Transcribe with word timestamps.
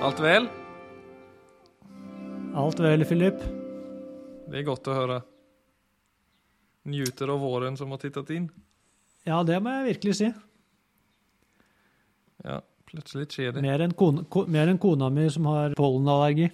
Alt 0.00 0.20
vel? 0.20 0.46
Alt 2.56 2.80
vel, 2.80 3.04
Philip? 3.04 3.42
Det 4.48 4.62
er 4.62 4.64
godt 4.64 4.88
å 4.88 4.94
høre. 4.96 5.18
Njuter 6.88 7.28
av 7.34 7.42
våren 7.44 7.76
som 7.76 7.92
har 7.92 8.00
tittet 8.00 8.32
inn. 8.32 8.46
Ja, 9.28 9.42
det 9.44 9.58
må 9.60 9.74
jeg 9.74 9.90
virkelig 9.90 10.14
si. 10.16 10.30
Ja, 12.46 12.62
plutselig 12.88 13.28
skjer 13.34 13.52
det. 13.52 13.64
Mer 13.66 13.84
enn 13.84 13.92
kona, 13.92 14.24
ko, 14.32 14.46
mer 14.48 14.72
enn 14.72 14.80
kona 14.80 15.10
mi 15.12 15.26
som 15.28 15.50
har 15.52 15.76
pollenallergi. 15.76 16.48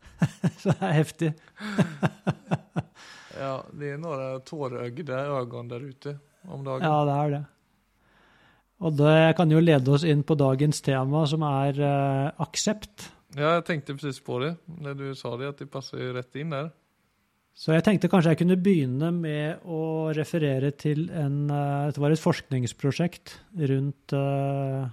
Så 0.62 0.70
det 0.70 0.78
er 0.78 0.96
heftig. 1.00 1.34
Ja, 3.36 3.58
det 3.76 3.90
er 3.92 3.98
noen 4.00 4.40
tårøgde 4.48 5.12
øyne 5.28 5.66
der 5.68 5.82
ute 5.84 6.12
om 6.48 6.62
dagen. 6.64 6.86
Ja, 6.86 7.02
det 7.04 7.16
er 7.20 7.32
det. 7.34 7.40
Og 8.84 8.96
det 8.98 9.36
kan 9.38 9.52
jo 9.52 9.62
lede 9.62 9.92
oss 9.94 10.04
inn 10.04 10.24
på 10.26 10.36
dagens 10.36 10.82
tema, 10.84 11.24
som 11.28 11.44
er 11.48 11.78
eh, 11.80 12.42
aksept. 12.44 13.08
Ja, 13.36 13.56
jeg 13.56 13.64
tenkte 13.68 13.96
precis 13.96 14.20
på 14.24 14.40
det 14.42 14.56
når 14.80 14.98
du 14.98 15.06
sa 15.16 15.32
det, 15.40 15.54
at 15.54 15.62
de 15.62 15.68
passer 15.70 16.12
rett 16.16 16.36
inn 16.40 16.52
der. 16.52 16.68
Så 17.56 17.72
jeg 17.72 17.86
tenkte 17.86 18.10
kanskje 18.12 18.34
jeg 18.34 18.42
kunne 18.42 18.58
begynne 18.60 19.08
med 19.16 19.64
å 19.64 20.12
referere 20.16 20.74
til 20.76 21.06
en 21.08 21.46
eh, 21.48 21.88
Det 21.96 22.02
var 22.02 22.12
et 22.12 22.20
forskningsprosjekt 22.20 23.32
rundt 23.70 24.12
eh, 24.16 24.84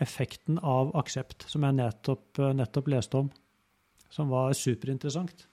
effekten 0.00 0.56
av 0.64 0.94
aksept, 0.96 1.44
som 1.50 1.66
jeg 1.66 1.76
nettopp, 1.76 2.40
eh, 2.40 2.56
nettopp 2.56 2.88
leste 2.88 3.20
om. 3.20 3.30
Som 4.08 4.32
var 4.32 4.56
superinteressant. 4.56 5.44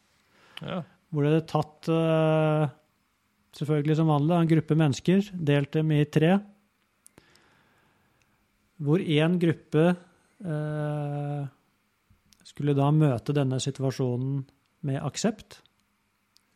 Ja. 0.63 0.85
Hvor 1.11 1.27
det 1.27 1.33
er 1.35 1.47
tatt, 1.51 1.89
eh, 1.91 2.69
selvfølgelig 3.59 3.99
som 3.99 4.07
vanlig, 4.07 4.35
en 4.39 4.53
gruppe 4.55 4.79
mennesker, 4.79 5.31
delt 5.35 5.75
dem 5.75 5.91
i 5.91 6.05
tre. 6.05 6.39
Hvor 8.83 8.99
én 8.99 9.37
gruppe 9.39 9.85
eh, 10.43 11.45
skulle 12.45 12.75
da 12.75 12.89
møte 12.91 13.35
denne 13.35 13.59
situasjonen 13.63 14.41
med 14.85 14.99
aksept. 15.01 15.61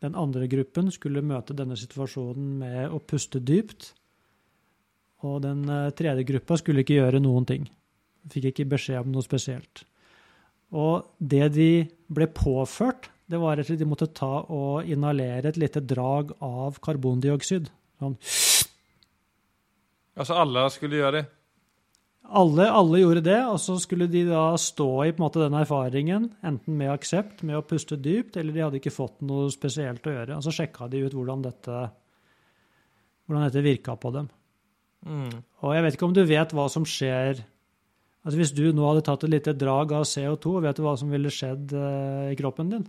Den 0.03 0.16
andre 0.16 0.48
gruppen 0.52 0.92
skulle 0.95 1.23
møte 1.26 1.56
denne 1.56 1.78
situasjonen 1.80 2.52
med 2.61 2.95
å 2.95 3.00
puste 3.03 3.42
dypt. 3.44 3.94
Og 5.28 5.42
den 5.44 5.64
eh, 5.67 5.92
tredje 5.95 6.28
gruppa 6.28 6.59
skulle 6.59 6.84
ikke 6.86 7.00
gjøre 7.00 7.23
noen 7.23 7.48
ting. 7.48 7.70
Fikk 8.30 8.52
ikke 8.52 8.67
beskjed 8.76 9.02
om 9.04 9.16
noe 9.16 9.26
spesielt. 9.26 9.86
Og 10.76 11.16
det 11.17 11.48
de 11.56 11.72
ble 12.14 12.28
påført, 12.36 13.09
det 13.30 13.39
var 13.42 13.61
at 13.61 13.72
de 13.80 13.88
måtte 13.88 14.09
ta 14.14 14.44
og 14.50 14.88
inhalere 14.89 15.50
et 15.52 15.59
lite 15.61 15.81
drag 15.86 16.36
av 16.45 16.80
karbondioksid. 16.83 17.70
Sånn. 18.00 18.16
Altså 20.20 20.38
alle 20.39 20.66
skulle 20.73 21.00
gjøre 21.00 21.20
det? 21.20 21.28
Alle, 22.30 22.67
alle 22.69 22.99
gjorde 23.02 23.23
det, 23.25 23.39
og 23.49 23.58
så 23.61 23.75
skulle 23.81 24.05
de 24.11 24.22
da 24.27 24.52
stå 24.61 24.89
i 25.08 25.13
måte 25.17 25.41
den 25.41 25.55
erfaringen, 25.58 26.27
enten 26.45 26.75
med 26.77 26.91
aksept, 26.94 27.41
med 27.47 27.58
å 27.58 27.63
puste 27.66 27.97
dypt, 27.97 28.38
eller 28.38 28.53
de 28.53 28.61
hadde 28.61 28.77
ikke 28.77 28.94
fått 28.94 29.23
noe 29.25 29.47
spesielt 29.53 30.05
å 30.05 30.13
gjøre. 30.13 30.38
Og 30.38 30.45
så 30.45 30.53
sjekka 30.53 30.89
de 30.91 31.02
ut 31.08 31.16
hvordan 31.17 31.41
dette, 31.47 31.80
hvordan 33.25 33.47
dette 33.47 33.66
virka 33.66 33.97
på 33.97 34.13
dem. 34.13 34.30
Mm. 35.08 35.39
Og 35.63 35.73
jeg 35.73 35.86
vet 35.86 35.97
ikke 35.97 36.09
om 36.09 36.13
du 36.13 36.21
vet 36.27 36.53
hva 36.53 36.67
som 36.69 36.83
skjer 36.88 37.39
Altså 38.19 38.36
Hvis 38.36 38.52
du 38.52 38.66
nå 38.75 38.83
hadde 38.83 39.05
tatt 39.08 39.21
et 39.23 39.31
lite 39.31 39.53
drag 39.55 39.93
av 39.95 40.03
CO2, 40.03 40.58
vet 40.66 40.75
du 40.75 40.83
hva 40.83 40.91
som 40.99 41.08
ville 41.09 41.31
skjedd 41.31 41.71
eh, 41.71 42.25
i 42.33 42.36
kroppen 42.38 42.73
din? 42.73 42.83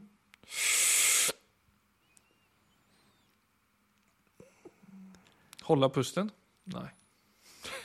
Holde 5.69 5.93
pusten? 5.95 6.33
Nei. 6.75 6.89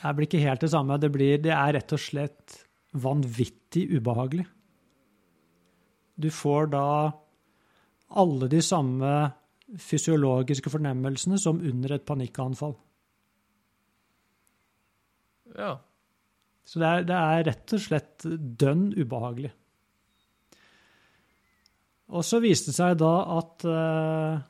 Det 0.08 0.18
blir 0.18 0.28
ikke 0.30 0.44
helt 0.44 0.64
det 0.64 0.72
samme. 0.72 0.98
Det, 1.02 1.10
blir, 1.12 1.40
det 1.42 1.52
er 1.54 1.74
rett 1.78 1.94
og 1.96 2.02
slett 2.02 2.60
vanvittig 2.96 3.86
ubehagelig. 3.96 4.46
Du 6.16 6.30
får 6.32 6.70
da 6.72 6.86
alle 8.16 8.48
de 8.48 8.62
samme 8.64 9.12
fysiologiske 9.82 10.70
fornemmelsene 10.70 11.38
som 11.42 11.58
under 11.58 11.96
et 11.96 12.06
panikkanfall. 12.06 12.76
Ja. 15.56 15.76
Så 16.66 16.80
det 16.82 16.88
er, 16.88 17.06
det 17.06 17.20
er 17.20 17.46
rett 17.50 17.74
og 17.76 17.82
slett 17.82 18.26
dønn 18.62 18.88
ubehagelig. 18.96 19.52
Og 22.14 22.22
så 22.26 22.38
viste 22.42 22.70
det 22.70 22.78
seg 22.78 22.98
da 23.00 23.12
at 23.36 23.66
eh, 23.66 24.44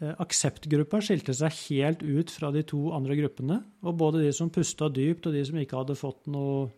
akseptgruppa 0.00 1.00
skilte 1.02 1.34
seg 1.34 1.50
helt 1.68 2.02
ut 2.06 2.30
fra 2.30 2.52
de 2.54 2.62
to 2.62 2.92
andre 2.94 3.16
gruppene. 3.18 3.64
Og 3.82 3.96
både 3.98 4.22
de 4.22 4.32
som 4.32 4.50
pusta 4.50 4.86
dypt, 4.94 5.26
og 5.26 5.34
de 5.34 5.44
som 5.44 5.58
ikke 5.58 5.76
hadde 5.80 5.96
fått 5.98 6.28
noe 6.30 6.68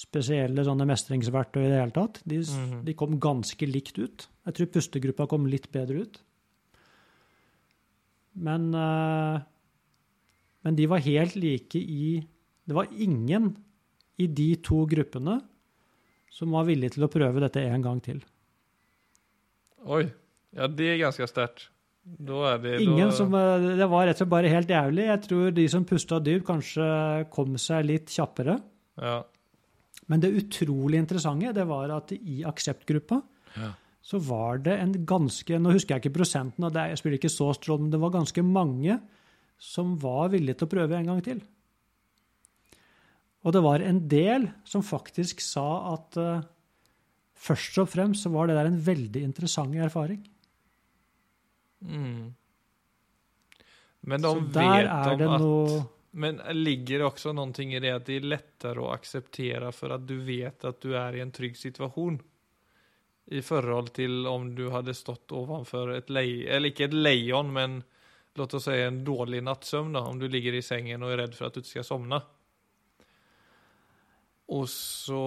spesielle 0.00 0.62
sånne 0.64 0.86
mestringsverktøy 0.88 1.60
i 1.60 1.68
det 1.68 1.80
hele 1.82 1.92
tatt, 1.92 2.22
de, 2.24 2.38
Mhm. 2.40 2.84
de 2.86 2.94
kom 2.94 3.18
ganske 3.20 3.66
likt 3.68 3.98
ut. 3.98 4.28
Jeg 4.46 4.54
tror 4.54 4.66
pustegruppa 4.72 5.28
kom 5.28 5.44
litt 5.46 5.70
bedre 5.70 6.00
ut. 6.06 6.20
Men, 8.34 8.72
eh, 8.74 9.40
men 10.64 10.76
de 10.76 10.86
var 10.86 10.98
helt 11.00 11.36
like 11.36 11.74
i 11.76 12.26
Det 12.66 12.74
var 12.76 12.86
ingen 12.92 13.56
i 14.18 14.26
de 14.28 14.54
to 14.56 14.86
gruppene 14.86 15.40
som 16.30 16.50
var 16.52 16.64
villig 16.64 16.92
til 16.92 17.02
å 17.02 17.08
prøve 17.10 17.40
dette 17.40 17.56
en 17.66 17.82
gang 17.82 18.00
til. 18.00 18.20
Oi. 19.84 20.12
Ja, 20.54 20.68
det 20.68 20.86
er 20.86 20.98
ganske 21.10 21.26
sterkt. 21.26 21.68
Det 22.18 22.80
Ingen 22.82 23.08
da... 23.08 23.14
som, 23.14 23.34
eh, 23.34 23.76
Det 23.78 23.86
var 23.88 24.06
rett 24.06 24.16
og 24.16 24.24
slett 24.24 24.32
bare 24.32 24.50
helt 24.50 24.68
jævlig. 24.68 25.04
Jeg 25.06 25.22
tror 25.28 25.50
de 25.54 25.66
som 25.68 25.84
pusta 25.84 26.18
dypt, 26.20 26.46
kanskje 26.48 26.86
kom 27.30 27.54
seg 27.60 27.86
litt 27.86 28.10
kjappere. 28.10 28.58
Ja. 29.00 29.20
Men 30.10 30.20
det 30.20 30.32
utrolig 30.34 30.98
interessante 30.98 31.52
det 31.54 31.66
var 31.68 31.92
at 31.94 32.12
i 32.12 32.42
akseptgruppa 32.44 33.20
Ja. 33.56 33.72
så 34.02 34.18
var 34.18 34.58
det 34.58 34.78
en 34.80 34.92
ganske 35.06 35.58
Nå 35.60 35.72
husker 35.72 35.94
jeg 35.96 36.02
ikke 36.04 36.18
prosenten, 36.18 36.64
og 36.64 36.72
det 36.72 36.80
er- 36.82 36.88
jeg 36.90 36.98
spiller 36.98 37.18
ikke 37.18 37.30
så 37.36 37.54
strål, 37.54 37.80
men 37.80 37.90
det 37.90 38.00
var 38.00 38.10
ganske 38.10 38.42
mange 38.42 39.00
som 39.58 39.96
var 39.98 40.30
villige 40.30 40.58
til 40.58 40.66
å 40.66 40.70
prøve 40.70 40.96
en 40.98 41.06
gang 41.06 41.22
til. 41.22 41.40
Og 43.44 43.52
det 43.52 43.62
var 43.62 43.80
en 43.80 44.08
del 44.08 44.50
som 44.64 44.82
faktisk 44.82 45.40
sa 45.40 45.94
at 45.94 46.16
uh, 46.20 46.42
først 47.40 47.78
og 47.78 47.88
fremst 47.88 48.26
så 48.26 48.32
var 48.32 48.46
det 48.48 48.56
der 48.56 48.66
en 48.66 48.80
veldig 48.84 49.22
interessant 49.22 49.74
erfaring. 49.76 50.26
Mm. 51.80 52.34
Men 54.00 54.22
de 54.22 54.28
så 54.28 54.40
der 54.40 54.68
vet 54.68 54.90
er 54.90 55.12
om 55.12 55.18
det 55.18 55.28
at 55.28 55.42
noe 55.42 55.80
Men 56.10 56.40
ligger 56.56 56.98
det 56.98 57.06
også 57.06 57.32
noe 57.36 57.64
i 57.64 57.78
det 57.78 57.92
at 57.94 58.06
det 58.08 58.16
er 58.18 58.32
lettere 58.32 58.82
å 58.82 58.90
akseptere 58.90 59.70
for 59.72 59.94
at 59.94 60.06
du 60.08 60.16
vet 60.26 60.64
at 60.66 60.80
du 60.82 60.96
er 60.98 61.16
i 61.16 61.22
en 61.22 61.30
trygg 61.30 61.54
situasjon? 61.56 62.18
I 63.30 63.42
forhold 63.46 63.92
til 63.94 64.26
om 64.26 64.48
du 64.56 64.64
hadde 64.74 64.96
stått 64.96 65.30
ovenfor 65.30 65.92
et 65.94 66.10
leie, 66.10 66.48
eller 66.50 66.72
ikke 66.72 66.88
et 66.88 66.96
lejon, 66.96 67.52
men 67.54 67.78
låt 68.34 68.56
oss 68.58 68.66
si 68.66 68.74
en 68.74 69.04
dårlig 69.06 69.44
nattsøvn, 69.46 69.92
da, 69.94 70.02
om 70.02 70.18
du 70.18 70.26
ligger 70.26 70.58
i 70.58 70.64
sengen 70.66 71.06
og 71.06 71.14
er 71.14 71.22
redd 71.22 71.36
for 71.38 71.46
at 71.46 71.54
du 71.54 71.62
ikke 71.62 71.76
skal 71.76 71.86
sovne. 71.86 72.18
Og 74.50 74.66
så 74.72 75.24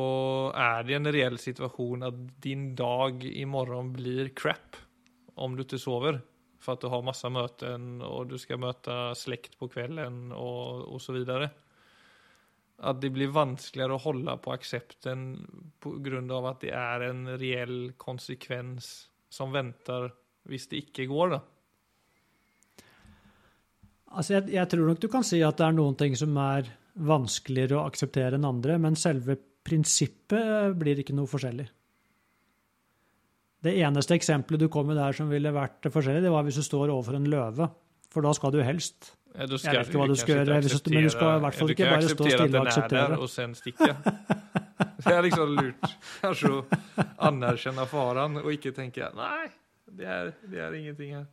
er 0.51 0.83
det 0.83 0.97
en 0.97 1.11
reell 1.15 1.39
situasjon 1.39 2.09
at 2.09 2.19
din 2.43 2.73
dag 2.75 3.23
i 3.23 3.45
morgen 3.47 3.93
blir 3.95 4.33
crap 4.35 4.75
om 5.39 5.55
du 5.55 5.63
ikke 5.63 5.79
sover. 5.79 6.19
For 6.63 6.77
at 6.77 6.83
du 6.83 6.89
har 6.91 7.03
masse 7.03 7.27
møten, 7.27 7.99
og 8.07 8.31
du 8.31 8.37
skal 8.39 8.61
møte 8.63 8.95
slekt 9.19 9.57
på 9.59 9.67
kvelden, 9.71 10.31
og, 10.31 10.85
og 10.95 11.01
så 11.03 11.15
videre. 11.15 11.49
At 12.83 12.99
det 13.03 13.11
blir 13.15 13.33
vanskeligere 13.35 13.97
å 13.97 14.03
holde 14.03 14.35
på 14.43 14.53
aksepten 14.55 15.25
pga. 15.83 16.21
at 16.49 16.63
det 16.63 16.71
er 16.71 17.07
en 17.09 17.25
reell 17.39 17.79
konsekvens 17.99 18.93
som 19.29 19.51
venter 19.53 20.11
hvis 20.49 20.67
det 20.71 20.85
ikke 20.85 21.07
går, 21.11 21.35
da. 21.35 21.41
Altså, 24.13 24.35
jeg, 24.37 24.53
jeg 24.53 24.69
tror 24.69 24.89
nok 24.89 25.01
du 25.01 25.09
kan 25.09 25.23
si 25.25 25.39
at 25.41 25.57
det 25.57 25.67
er 25.67 25.77
noen 25.77 25.95
ting 25.97 26.15
som 26.17 26.35
er 26.37 26.67
vanskeligere 26.93 27.79
å 27.79 27.87
akseptere 27.89 28.37
enn 28.37 28.45
andre, 28.45 28.77
men 28.81 28.99
selve 28.99 29.37
prinsippet 29.65 30.75
blir 30.77 31.01
ikke 31.01 31.15
noe 31.17 31.29
forskjellig. 31.29 31.65
Det 33.63 33.73
eneste 33.79 34.15
eksempelet 34.17 34.59
du 34.59 34.67
kom 34.71 34.87
med 34.89 34.97
der 34.99 35.15
som 35.15 35.29
ville 35.31 35.51
vært 35.55 35.87
forskjellig, 35.93 36.21
det 36.25 36.31
var 36.33 36.43
hvis 36.43 36.57
du 36.59 36.65
står 36.65 36.91
overfor 36.91 37.15
en 37.15 37.29
løve. 37.31 37.69
For 38.13 38.21
da 38.25 38.33
skal 38.35 38.51
du 38.53 38.59
helst 38.63 39.13
Ja, 39.33 39.47
du 39.49 39.55
Jeg 39.57 39.73
vet 39.73 39.87
ikke 39.89 39.97
hva 39.97 40.07
du 40.07 40.15
skal 40.19 40.35
gjøre, 40.35 40.45
du- 40.45 40.91
men 40.93 41.03
du 41.03 41.09
skal 41.09 41.37
i 41.37 41.41
hvert 41.41 41.55
fall 41.57 41.69
ikke 41.73 41.87
bare 41.89 42.09
stå 42.11 42.27
stille 42.29 42.59
og 42.59 42.67
akseptere. 42.67 42.89
den 42.89 42.99
er 42.99 43.15
der, 43.15 43.21
og 43.23 43.29
sen 43.29 43.55
stikke. 43.57 43.95
Det 45.03 45.11
er 45.11 45.21
liksom 45.25 45.55
lurt. 45.57 45.87
Kanskje 46.21 46.49
å 46.53 46.59
anerkjenne 47.27 47.85
faren, 47.89 48.37
og 48.39 48.51
ikke 48.53 48.71
tenke 48.75 49.09
nei, 49.17 49.47
det 49.89 50.05
er, 50.07 50.29
det 50.47 50.59
er 50.63 50.75
ingenting 50.77 51.15
her. 51.17 51.25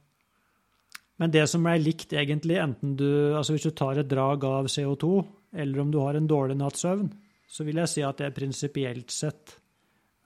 Men 1.21 1.31
det 1.31 1.45
som 1.53 1.67
er 1.69 1.79
likt 1.79 2.11
egentlig, 2.17 2.57
enten 2.59 2.97
du 2.97 3.05
Altså 3.37 3.53
hvis 3.55 3.67
du 3.69 3.71
tar 3.77 3.99
et 4.01 4.09
drag 4.09 4.43
av 4.49 4.67
CO2, 4.73 5.11
eller 5.55 5.81
om 5.85 5.91
du 5.93 5.99
har 6.01 6.17
en 6.17 6.27
dårlig 6.27 6.57
natts 6.57 6.81
søvn, 6.87 7.13
så 7.51 7.65
vil 7.67 7.77
jeg 7.83 7.89
si 7.93 8.03
at 8.07 8.17
det 8.23 8.33
prinsipielt 8.35 9.11
sett 9.13 9.57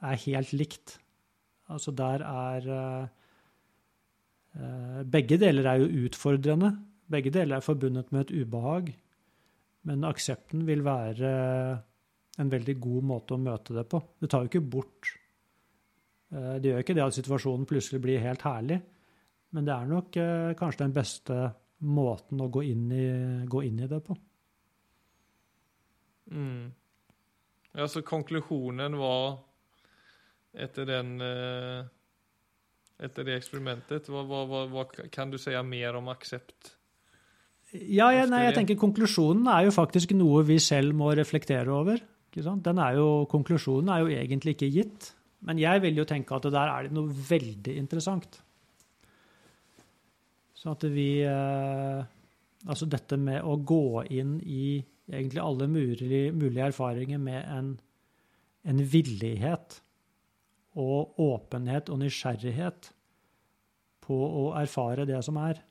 er 0.03 0.17
helt 0.27 0.53
likt. 0.53 0.99
Altså 1.73 1.95
der 1.97 2.25
er 2.27 2.69
eh, 2.77 3.07
eh, 4.59 5.01
Begge 5.09 5.39
deler 5.41 5.71
er 5.71 5.81
jo 5.83 6.07
utfordrende. 6.07 6.75
Begge 7.11 7.33
deler 7.33 7.57
er 7.57 7.65
forbundet 7.65 8.13
med 8.13 8.27
et 8.27 8.45
ubehag. 8.45 8.95
Men 9.85 10.05
aksepten 10.09 10.67
vil 10.67 10.85
være 10.85 11.33
en 12.41 12.51
veldig 12.51 12.79
god 12.81 13.07
måte 13.07 13.37
å 13.37 13.41
møte 13.41 13.77
det 13.77 13.87
på. 13.89 14.01
Det 14.21 14.31
tar 14.31 14.45
jo 14.45 14.53
ikke 14.53 14.65
bort 14.77 15.11
eh, 16.33 16.57
Det 16.59 16.71
gjør 16.71 16.85
ikke 16.85 16.99
det 16.99 17.07
at 17.07 17.19
situasjonen 17.19 17.69
plutselig 17.69 18.03
blir 18.05 18.25
helt 18.25 18.45
herlig, 18.45 18.81
men 19.55 19.67
det 19.67 19.75
er 19.75 19.87
nok 19.87 20.17
kanskje 20.59 20.83
den 20.83 20.95
beste 20.97 21.35
måten 21.87 22.41
å 22.43 22.49
gå 22.51 22.65
inn 22.67 22.89
i, 22.91 23.05
gå 23.47 23.61
inn 23.63 23.79
i 23.85 23.87
det 23.87 24.01
på. 24.03 24.17
Mm. 26.35 26.73
Ja, 27.75 27.87
så 27.87 28.03
konklusjonen 28.03 28.97
var 28.99 29.37
etter 30.55 30.87
den 30.89 31.19
eh, 31.25 31.83
etter 33.03 33.27
det 33.27 33.37
eksperimentet, 33.41 34.09
hva, 34.11 34.23
hva, 34.29 34.45
hva, 34.47 34.65
hva 34.71 34.87
kan 35.13 35.33
du 35.33 35.39
si 35.41 35.55
mer 35.67 35.99
om 35.99 36.11
aksept? 36.13 36.75
Ja, 37.75 38.13
jeg, 38.15 38.29
nei, 38.31 38.45
jeg 38.45 38.55
tenker 38.55 38.79
Konklusjonen 38.79 39.49
er 39.51 39.67
jo 39.67 39.75
faktisk 39.75 40.15
noe 40.15 40.45
vi 40.47 40.61
selv 40.63 40.95
må 40.95 41.11
reflektere 41.19 41.73
over. 41.75 41.99
Den 42.35 42.81
er 42.83 42.97
jo, 42.99 43.25
konklusjonen 43.31 43.91
er 43.91 44.03
jo 44.03 44.15
egentlig 44.15 44.55
ikke 44.55 44.71
gitt. 44.71 45.11
Men 45.45 45.59
jeg 45.61 45.83
vil 45.85 45.99
jo 45.99 46.07
tenke 46.09 46.37
at 46.37 46.47
det 46.47 46.55
der 46.55 46.71
er 46.71 46.87
det 46.87 46.95
noe 46.95 47.11
veldig 47.11 47.75
interessant. 47.79 48.39
Så 50.55 50.73
at 50.73 50.87
vi 50.95 51.09
eh, 51.29 52.03
Altså 52.65 52.87
dette 52.89 53.19
med 53.21 53.45
å 53.45 53.59
gå 53.61 54.07
inn 54.17 54.39
i 54.41 54.79
egentlig 55.05 55.41
alle 55.43 55.67
mulige, 55.69 56.31
mulige 56.33 56.71
erfaringer 56.71 57.19
med 57.21 57.43
en, 57.53 57.67
en 58.65 58.79
villighet 58.89 59.64
og 60.81 61.21
åpenhet 61.23 61.91
og 61.93 62.01
nysgjerrighet 62.03 62.91
på 64.05 64.17
å 64.17 64.45
erfare 64.59 65.07
det 65.09 65.21
som 65.25 65.39
er, 65.43 65.63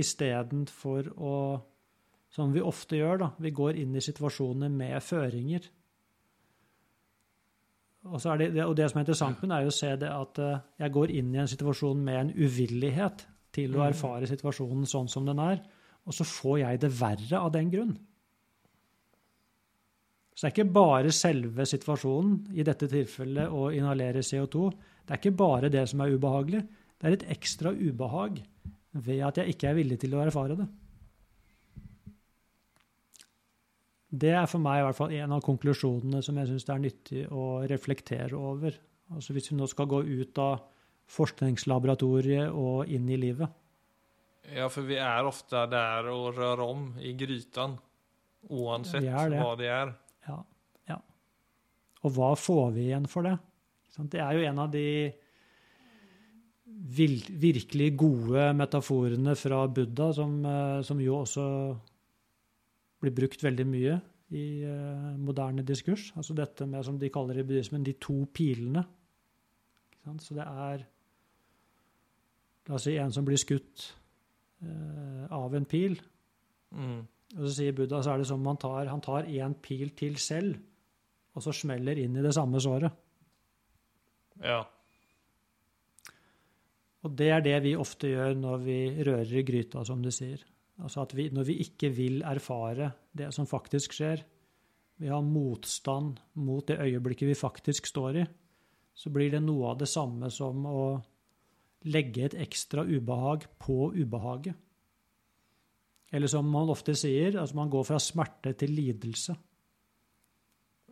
istedenfor 0.00 1.12
å 1.18 1.34
Som 2.30 2.52
vi 2.54 2.60
ofte 2.62 2.94
gjør, 2.94 3.16
da. 3.18 3.26
Vi 3.42 3.50
går 3.50 3.74
inn 3.82 3.96
i 3.98 4.00
situasjoner 4.00 4.68
med 4.70 5.02
føringer. 5.02 5.64
Og, 8.06 8.22
det, 8.38 8.62
og 8.62 8.76
det 8.78 8.86
som 8.86 9.00
er 9.00 9.02
interessant 9.02 9.42
med 9.42 9.50
det, 9.50 9.56
er 9.56 9.66
jo 9.66 9.72
å 9.72 9.74
se 9.74 9.90
det 9.98 10.10
at 10.14 10.38
eh, 10.38 10.60
jeg 10.78 10.94
går 10.94 11.12
inn 11.18 11.34
i 11.34 11.40
en 11.42 11.50
situasjon 11.50 12.04
med 12.06 12.20
en 12.20 12.30
uvillighet 12.30 13.26
til 13.50 13.74
å 13.74 13.82
mm. 13.82 13.86
erfare 13.88 14.30
situasjonen 14.30 14.86
sånn 14.86 15.10
som 15.10 15.26
den 15.26 15.42
er, 15.42 15.58
og 16.06 16.14
så 16.14 16.28
får 16.36 16.60
jeg 16.62 16.80
det 16.84 16.92
verre 17.00 17.42
av 17.42 17.50
den 17.58 17.74
grunn. 17.74 17.96
Så 20.40 20.46
det 20.46 20.54
er 20.54 20.54
ikke 20.54 20.72
bare 20.72 21.10
selve 21.12 21.64
situasjonen, 21.68 22.36
i 22.56 22.64
dette 22.64 22.86
tilfellet 22.88 23.52
å 23.52 23.66
inhalere 23.76 24.22
CO2. 24.24 24.70
Det 25.04 25.12
er 25.12 25.20
ikke 25.20 25.36
bare 25.36 25.68
det 25.68 25.82
som 25.90 26.00
er 26.00 26.14
ubehagelig. 26.16 26.62
Det 26.96 27.08
er 27.10 27.16
et 27.18 27.26
ekstra 27.34 27.74
ubehag 27.76 28.40
ved 29.04 29.20
at 29.26 29.42
jeg 29.42 29.52
ikke 29.52 29.68
er 29.68 29.76
villig 29.76 30.00
til 30.00 30.16
å 30.16 30.24
erfare 30.24 30.56
det. 30.62 30.66
Det 34.24 34.32
er 34.32 34.48
for 34.48 34.64
meg 34.64 34.80
i 34.80 34.88
hvert 34.88 35.02
fall 35.02 35.12
en 35.20 35.36
av 35.36 35.44
konklusjonene 35.44 36.24
som 36.24 36.40
jeg 36.40 36.48
syns 36.54 36.68
det 36.70 36.76
er 36.78 36.84
nyttig 36.88 37.28
å 37.28 37.46
reflektere 37.68 38.40
over. 38.40 38.80
Altså 39.12 39.36
Hvis 39.36 39.52
vi 39.52 39.60
nå 39.60 39.68
skal 39.68 39.92
gå 39.92 40.00
ut 40.08 40.40
av 40.40 40.64
forskningslaboratoriet 41.20 42.48
og 42.48 42.88
inn 42.88 43.12
i 43.12 43.20
livet. 43.20 43.60
Ja, 44.56 44.72
for 44.72 44.88
vi 44.88 44.96
er 44.96 45.28
ofte 45.28 45.68
der 45.68 46.08
og 46.16 46.32
rører 46.40 46.64
om 46.64 46.94
i 46.96 47.12
gryten, 47.12 47.76
uansett 48.48 49.04
hva 49.04 49.58
det 49.60 49.68
er. 49.68 49.98
Og 52.04 52.14
hva 52.16 52.30
får 52.38 52.70
vi 52.76 52.88
igjen 52.88 53.08
for 53.10 53.26
det? 53.26 53.36
Det 54.10 54.20
er 54.22 54.36
jo 54.38 54.46
en 54.48 54.60
av 54.62 54.70
de 54.72 54.86
virkelig 56.90 57.90
gode 57.98 58.46
metaforene 58.56 59.34
fra 59.36 59.66
Buddha, 59.68 60.12
som, 60.16 60.38
eh, 60.46 60.80
som 60.86 61.00
jo 61.02 61.18
også 61.18 61.44
blir 63.00 63.14
brukt 63.16 63.42
veldig 63.44 63.66
mye 63.68 63.98
i 64.36 64.62
uh, 64.62 65.16
moderne 65.18 65.64
diskurs. 65.66 66.10
Altså 66.16 66.36
dette 66.38 66.66
med, 66.68 66.84
som 66.86 66.98
de 67.00 67.10
kaller 67.10 67.40
i 67.40 67.44
buddhismen, 67.46 67.82
de 67.82 67.96
to 67.98 68.22
pilene. 68.34 68.84
Så 70.20 70.36
det 70.36 70.46
er 70.46 70.86
La 72.68 72.76
oss 72.76 72.84
si 72.86 72.92
en 73.00 73.10
som 73.10 73.24
blir 73.26 73.40
skutt 73.40 73.86
uh, 74.62 75.24
av 75.34 75.54
en 75.56 75.64
pil. 75.66 75.96
Mm. 76.76 77.00
Og 77.34 77.40
så 77.46 77.54
sier 77.56 77.74
Buddha 77.74 78.02
så 78.04 78.12
er 78.12 78.20
det 78.22 78.28
som 78.28 78.44
tar, 78.60 78.90
han 78.90 79.02
tar 79.02 79.26
én 79.26 79.56
pil 79.64 79.90
til 79.98 80.18
selv, 80.22 80.60
og 81.34 81.44
så 81.44 81.54
smeller 81.54 81.98
inn 82.02 82.16
i 82.18 82.24
det 82.24 82.34
samme 82.34 82.60
såret. 82.62 82.92
Ja. 84.42 84.62
Og 87.04 87.14
det 87.16 87.30
er 87.32 87.44
det 87.44 87.58
vi 87.64 87.76
ofte 87.78 88.10
gjør 88.10 88.34
når 88.36 88.64
vi 88.64 88.80
rører 89.06 89.36
i 89.40 89.44
gryta, 89.46 89.84
som 89.86 90.02
du 90.04 90.10
sier. 90.12 90.42
Altså 90.80 91.04
at 91.04 91.14
vi, 91.16 91.28
når 91.32 91.46
vi 91.48 91.60
ikke 91.64 91.90
vil 91.92 92.20
erfare 92.26 92.90
det 93.16 93.30
som 93.36 93.48
faktisk 93.48 93.94
skjer, 93.96 94.22
vi 95.00 95.08
har 95.08 95.24
motstand 95.24 96.18
mot 96.44 96.66
det 96.68 96.80
øyeblikket 96.80 97.30
vi 97.30 97.38
faktisk 97.38 97.88
står 97.88 98.20
i, 98.20 98.24
så 98.92 99.12
blir 99.12 99.30
det 99.32 99.40
noe 99.44 99.70
av 99.72 99.78
det 99.80 99.88
samme 99.88 100.28
som 100.32 100.66
å 100.68 100.82
legge 101.88 102.26
et 102.26 102.36
ekstra 102.42 102.84
ubehag 102.84 103.46
på 103.60 103.92
ubehaget. 103.96 104.56
Eller 106.12 106.28
som 106.28 106.48
man 106.50 106.68
ofte 106.72 106.92
sier, 106.98 107.38
altså 107.38 107.56
man 107.56 107.70
går 107.72 107.86
fra 107.86 108.00
smerte 108.02 108.52
til 108.58 108.74
lidelse. 108.76 109.36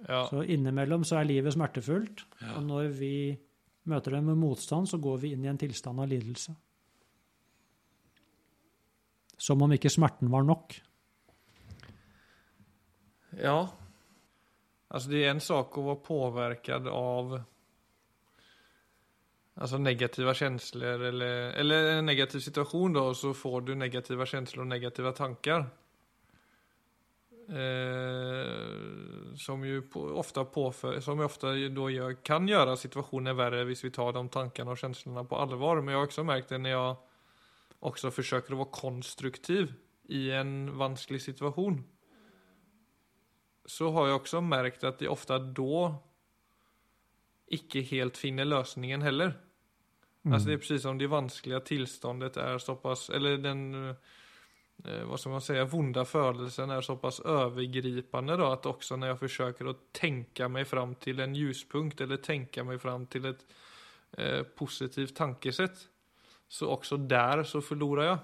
Ja. 0.06 0.22
Så 0.30 0.44
innimellom 0.46 1.04
så 1.04 1.18
er 1.18 1.26
livet 1.28 1.54
smertefullt, 1.56 2.22
ja. 2.40 2.54
og 2.56 2.64
når 2.68 2.92
vi 3.00 3.14
møter 3.88 4.14
det 4.14 4.22
med 4.24 4.38
motstand, 4.38 4.88
så 4.88 5.00
går 5.02 5.22
vi 5.24 5.32
inn 5.34 5.44
i 5.44 5.50
en 5.50 5.58
tilstand 5.58 6.00
av 6.00 6.10
lidelse. 6.10 6.54
Som 9.38 9.62
om 9.64 9.74
ikke 9.74 9.90
smerten 9.90 10.30
var 10.30 10.46
nok. 10.46 10.76
Ja. 13.38 13.60
Altså, 14.88 15.10
det 15.12 15.22
er 15.22 15.32
en 15.34 15.44
sak 15.44 15.76
å 15.78 15.86
være 15.90 16.04
påvirket 16.06 16.90
av 16.92 17.40
Altså 19.58 19.78
negative 19.82 20.30
känslor 20.38 21.02
eller, 21.08 21.48
eller 21.58 21.88
en 21.96 22.06
negativ 22.06 22.44
situasjon 22.44 22.92
da, 22.94 23.02
og 23.10 23.16
så 23.18 23.32
får 23.34 23.64
du 23.66 23.72
negative 23.74 24.26
känslor 24.30 24.62
og 24.62 24.68
negative 24.70 25.10
tanker. 25.18 25.64
Eh, 27.48 29.17
som 29.38 29.64
ju 29.64 29.82
på, 29.82 30.00
ofta 30.00 30.44
påför, 30.44 31.00
som 31.00 31.20
ofta 31.20 31.52
då 31.54 31.90
gör, 31.90 32.12
kan 32.24 32.48
göra 32.48 32.76
situationen 32.76 33.36
värre 33.36 33.64
hvis 33.64 33.84
vi 33.84 33.90
tar 33.90 34.12
de 34.12 34.28
tankarna 34.28 34.70
och 34.70 34.78
känslorna 34.78 35.24
på 35.24 35.36
allvar. 35.36 35.80
Men 35.80 35.92
jag 35.92 35.98
har 35.98 36.04
också 36.04 36.24
märkt 36.24 36.48
det 36.48 36.58
när 36.58 36.70
jag 36.70 36.96
också 37.78 38.10
försöker 38.10 38.54
vara 38.54 38.68
konstruktiv 38.70 39.74
i 40.08 40.30
en 40.30 40.78
vansklig 40.78 41.22
situation. 41.22 41.84
Så 43.64 43.90
har 43.90 44.06
jag 44.06 44.16
också 44.16 44.40
märkt 44.40 44.84
att 44.84 44.98
det 44.98 45.08
ofta 45.08 45.38
då 45.38 45.94
ikke 47.46 47.80
helt 47.80 48.16
finner 48.16 48.44
løsningen 48.44 49.02
heller. 49.02 49.40
Mm. 50.24 50.34
Alltså 50.34 50.48
det 50.48 50.54
är 50.54 50.58
precis 50.58 50.82
som 50.82 50.98
det 50.98 51.06
vanskliga 51.06 51.60
tillståndet 51.60 52.36
är 52.36 52.58
så 52.58 52.76
pass, 52.76 53.10
eller 53.10 53.38
den, 53.38 53.94
vad 54.84 55.20
ska 55.20 55.30
man 55.30 55.40
säga, 55.40 55.64
vonda 55.64 56.04
födelsen 56.04 56.70
är 56.70 56.80
så 56.80 56.96
pass 56.96 57.20
övergripande 57.20 58.36
då 58.36 58.46
att 58.46 58.66
också 58.66 58.96
när 58.96 59.06
jag 59.06 59.18
försöker 59.18 59.70
att 59.70 59.92
tänka 59.92 60.64
fram 60.64 60.94
till 60.94 61.20
en 61.20 61.34
ljuspunkt 61.34 62.00
eller 62.00 62.16
tänka 62.16 62.64
mig 62.64 62.78
fram 62.78 63.06
till 63.06 63.24
ett 63.24 63.46
eh, 64.12 64.42
positivt 64.42 65.16
tankesätt 65.16 65.88
så 66.48 66.68
också 66.68 66.96
där 66.96 67.42
så 67.42 67.60
förlorar 67.60 68.04
jag. 68.04 68.18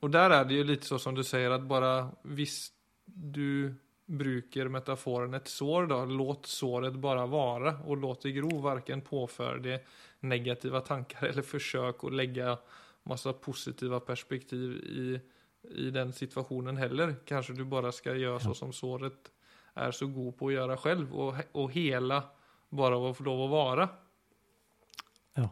Och 0.00 0.10
där 0.10 0.30
är 0.30 0.44
det 0.44 0.54
ju 0.54 0.64
lite 0.64 0.86
så 0.86 0.98
som 0.98 1.14
du 1.14 1.24
säger 1.24 1.50
att 1.50 1.62
bara 1.62 2.10
visst 2.22 2.74
du 3.04 3.74
bruker 4.06 4.68
metaforen 4.68 5.34
et 5.34 5.48
sår, 5.48 5.86
da, 5.86 6.04
låt 6.04 6.46
såret 6.46 6.94
bare 7.00 7.26
være, 7.30 7.76
og 7.86 7.96
låt 8.02 8.22
det 8.26 8.32
gro. 8.32 8.50
Verken 8.60 9.00
påføre 9.00 9.62
det 9.62 9.78
negative 10.20 10.80
tanker 10.80 11.30
eller 11.30 11.46
forsøk 11.46 12.04
å 12.04 12.12
legge 12.12 12.56
masse 13.08 13.32
positive 13.42 14.00
perspektiv 14.06 14.76
i, 14.78 15.06
i 15.84 15.90
den 15.94 16.12
situasjonen 16.14 16.78
heller. 16.80 17.16
Kanskje 17.26 17.56
du 17.58 17.64
bare 17.70 17.92
skal 17.94 18.20
gjøre 18.20 18.42
så 18.44 18.54
som 18.56 18.74
såret 18.76 19.32
er 19.72 19.96
så 19.96 20.06
god 20.12 20.36
på 20.36 20.50
å 20.50 20.52
gjøre 20.52 20.76
selv, 20.82 21.12
og, 21.16 21.38
och 21.56 21.72
hele 21.72 22.18
bare 22.72 22.98
av 22.98 23.06
å 23.08 23.14
få 23.16 23.24
lov 23.24 23.46
å 23.46 23.50
være. 23.52 23.86
Ja. 25.40 25.46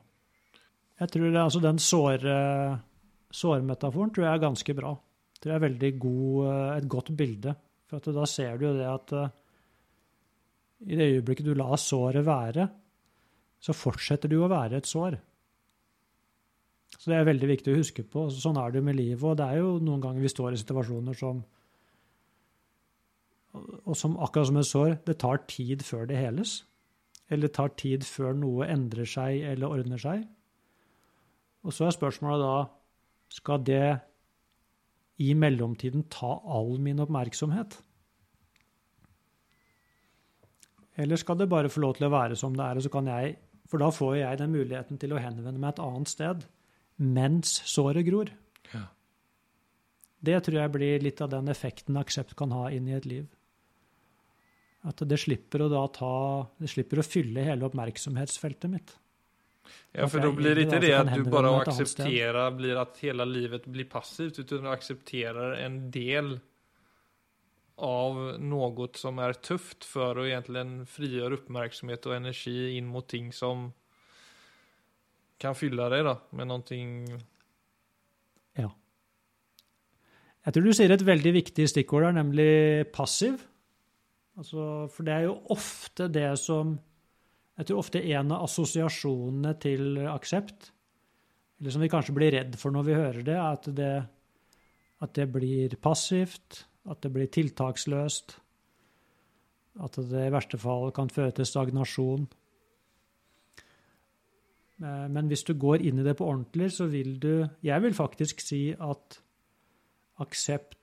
Jeg 1.00 1.12
tror 1.14 1.30
det, 1.30 1.40
alltså 1.40 1.62
den 1.64 1.80
sår, 1.80 2.26
sårmetaforen 3.32 4.12
tror 4.12 4.26
jeg 4.26 4.34
er 4.34 4.44
ganske 4.44 4.76
bra. 4.76 4.92
Det 5.40 5.54
er 5.54 5.64
veldig 5.64 5.92
god, 6.02 6.50
et 6.76 6.88
godt 6.92 7.14
bilde 7.16 7.56
for 7.90 8.14
da 8.14 8.26
ser 8.28 8.58
du 8.58 8.68
jo 8.68 8.76
det 8.76 8.86
at 8.86 9.14
uh, 9.18 9.32
i 10.86 10.96
det 10.96 11.08
øyeblikket 11.16 11.48
du 11.48 11.56
lar 11.58 11.74
såret 11.80 12.24
være, 12.24 12.68
så 13.60 13.74
fortsetter 13.76 14.30
du 14.30 14.38
å 14.40 14.50
være 14.50 14.78
et 14.80 14.88
sår. 14.88 15.18
Så 17.00 17.08
det 17.08 17.16
er 17.16 17.30
veldig 17.30 17.48
viktig 17.48 17.72
å 17.72 17.78
huske 17.78 18.04
på. 18.04 18.26
Sånn 18.28 18.58
er 18.60 18.74
det 18.74 18.82
med 18.84 18.98
livet. 18.98 19.24
Og 19.24 19.38
det 19.40 19.46
er 19.48 19.62
jo 19.62 19.78
noen 19.80 20.02
ganger 20.04 20.20
vi 20.20 20.32
står 20.32 20.52
i 20.52 20.60
situasjoner 20.60 21.16
som 21.16 21.42
Og 23.50 23.96
som 23.98 24.12
akkurat 24.22 24.46
som 24.46 24.58
et 24.60 24.66
sår, 24.68 24.92
det 25.08 25.16
tar 25.18 25.40
tid 25.50 25.80
før 25.82 26.04
det 26.06 26.20
heles. 26.20 26.60
Eller 27.26 27.48
det 27.48 27.56
tar 27.56 27.72
tid 27.74 28.04
før 28.06 28.36
noe 28.38 28.68
endrer 28.70 29.08
seg 29.08 29.42
eller 29.42 29.72
ordner 29.74 29.98
seg. 29.98 30.22
Og 31.66 31.74
så 31.74 31.88
er 31.88 31.96
spørsmålet 31.96 32.44
da 32.44 32.54
skal 33.34 33.64
det 33.66 33.98
i 35.18 35.32
mellomtiden 35.34 36.06
ta 36.14 36.30
all 36.46 36.78
min 36.78 37.02
oppmerksomhet? 37.02 37.74
Eller 41.00 41.18
skal 41.18 41.40
det 41.40 41.50
bare 41.50 41.72
få 41.72 41.82
lov 41.82 41.98
til 41.98 42.06
å 42.06 42.14
være 42.14 42.38
som 42.38 42.54
det 42.54 42.64
er, 42.64 42.78
og 42.78 42.86
så 42.86 42.92
kan 42.92 43.10
jeg 43.10 43.36
For 43.70 43.78
da 43.78 43.90
får 43.94 44.16
jeg 44.16 44.38
den 44.38 44.50
muligheten 44.50 44.98
til 44.98 45.12
å 45.14 45.20
henvende 45.22 45.58
meg 45.58 45.74
et 45.74 45.82
annet 45.84 46.10
sted 46.10 46.46
mens 47.00 47.60
såret 47.68 48.04
gror. 48.06 48.30
Ja. 48.72 48.84
Det 50.20 50.38
tror 50.46 50.60
jeg 50.60 50.72
blir 50.74 51.04
litt 51.04 51.20
av 51.24 51.32
den 51.32 51.48
effekten 51.52 51.96
aksept 52.00 52.36
kan 52.38 52.52
ha 52.52 52.68
inn 52.70 52.88
i 52.90 52.96
et 52.96 53.08
liv. 53.08 53.28
At 54.86 55.02
det 55.04 55.18
slipper 55.20 55.66
å 55.66 55.68
da 55.68 55.82
ta 55.92 56.14
Det 56.56 56.70
slipper 56.72 57.02
å 57.02 57.04
fylle 57.04 57.44
hele 57.44 57.66
oppmerksomhetsfeltet 57.68 58.72
mitt. 58.72 58.94
Ja, 59.92 60.06
for 60.08 60.22
da 60.22 60.30
blir 60.34 60.54
det 60.56 60.66
ikke 60.66 60.80
det 60.82 60.94
at 60.96 61.10
du 61.14 61.26
bare 61.30 61.50
aksepterer 61.60 62.54
blir 62.56 62.78
at 62.80 63.00
hele 63.04 63.26
livet 63.28 63.66
blir 63.70 63.88
passivt, 63.90 64.38
utan 64.38 64.64
du 64.64 64.70
aksepterer 64.70 65.58
en 65.64 65.82
del 65.94 66.38
av 67.80 68.18
noe 68.40 68.88
som 68.98 69.18
er 69.22 69.36
tøft, 69.40 69.86
for 69.88 70.20
å 70.20 70.26
egentlig 70.28 70.86
frigjøre 70.90 71.40
oppmerksomhet 71.40 72.08
og 72.08 72.16
energi 72.18 72.76
inn 72.76 72.90
mot 72.90 73.06
ting 73.08 73.30
som 73.34 73.70
kan 75.40 75.56
fylle 75.56 75.88
det 75.92 76.02
da, 76.06 76.16
med 76.36 76.50
någonting. 76.50 77.04
Jeg 80.40 80.56
tror 80.56 80.64
du 80.64 80.72
sier 80.72 80.92
et 80.94 81.04
veldig 81.04 81.32
viktig 81.36 81.66
stikkord 81.68 82.06
der, 82.06 82.14
nemlig 82.16 82.52
passiv. 82.96 83.42
Altså, 84.40 84.86
for 84.88 85.04
det 85.04 85.12
er 85.12 85.26
jo 85.26 85.40
ofte 85.52 86.08
det 86.12 86.30
som 86.40 86.78
Jeg 87.60 87.68
tror 87.68 87.82
ofte 87.82 88.00
en 88.00 88.30
av 88.32 88.46
assosiasjonene 88.46 89.50
til 89.60 89.98
aksept, 90.08 90.70
eller 91.60 91.74
som 91.74 91.82
vi 91.84 91.90
kanskje 91.92 92.14
blir 92.16 92.32
redd 92.32 92.54
for 92.56 92.72
når 92.72 92.86
vi 92.86 92.94
hører 92.96 93.26
det, 93.26 93.34
er 93.36 93.58
at 93.58 93.66
det, 93.76 93.90
at 95.04 95.12
det 95.18 95.26
blir 95.28 95.74
passivt, 95.76 96.62
at 96.88 97.02
det 97.04 97.10
blir 97.12 97.28
tiltaksløst, 97.28 98.32
at 99.84 100.00
det 100.08 100.24
i 100.24 100.32
verste 100.32 100.56
fall 100.62 100.88
kan 100.96 101.12
føre 101.12 101.34
til 101.36 101.50
stagnasjon. 101.50 102.24
Eh, 104.80 105.08
Men 105.08 105.28
hvis 105.28 105.44
du 105.44 105.54
går 105.54 105.82
inn 105.84 106.00
i 106.00 106.04
det 106.06 106.16
på 106.16 106.26
ordentlig, 106.26 106.72
så 106.72 106.86
vil 106.86 107.18
du 107.20 107.46
Jeg 107.62 107.82
vil 107.82 107.94
faktisk 107.94 108.40
si 108.40 108.70
at 108.72 109.20
aksept 110.20 110.76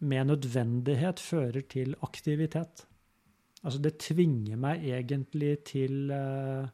med 0.00 0.26
nødvendighet 0.26 1.20
fører 1.20 1.60
til 1.68 1.94
aktivitet. 2.02 2.86
Altså 3.64 3.80
det 3.82 3.98
tvinger 3.98 4.56
meg 4.56 4.84
egentlig 4.84 5.64
til, 5.64 6.10
eh, 6.10 6.68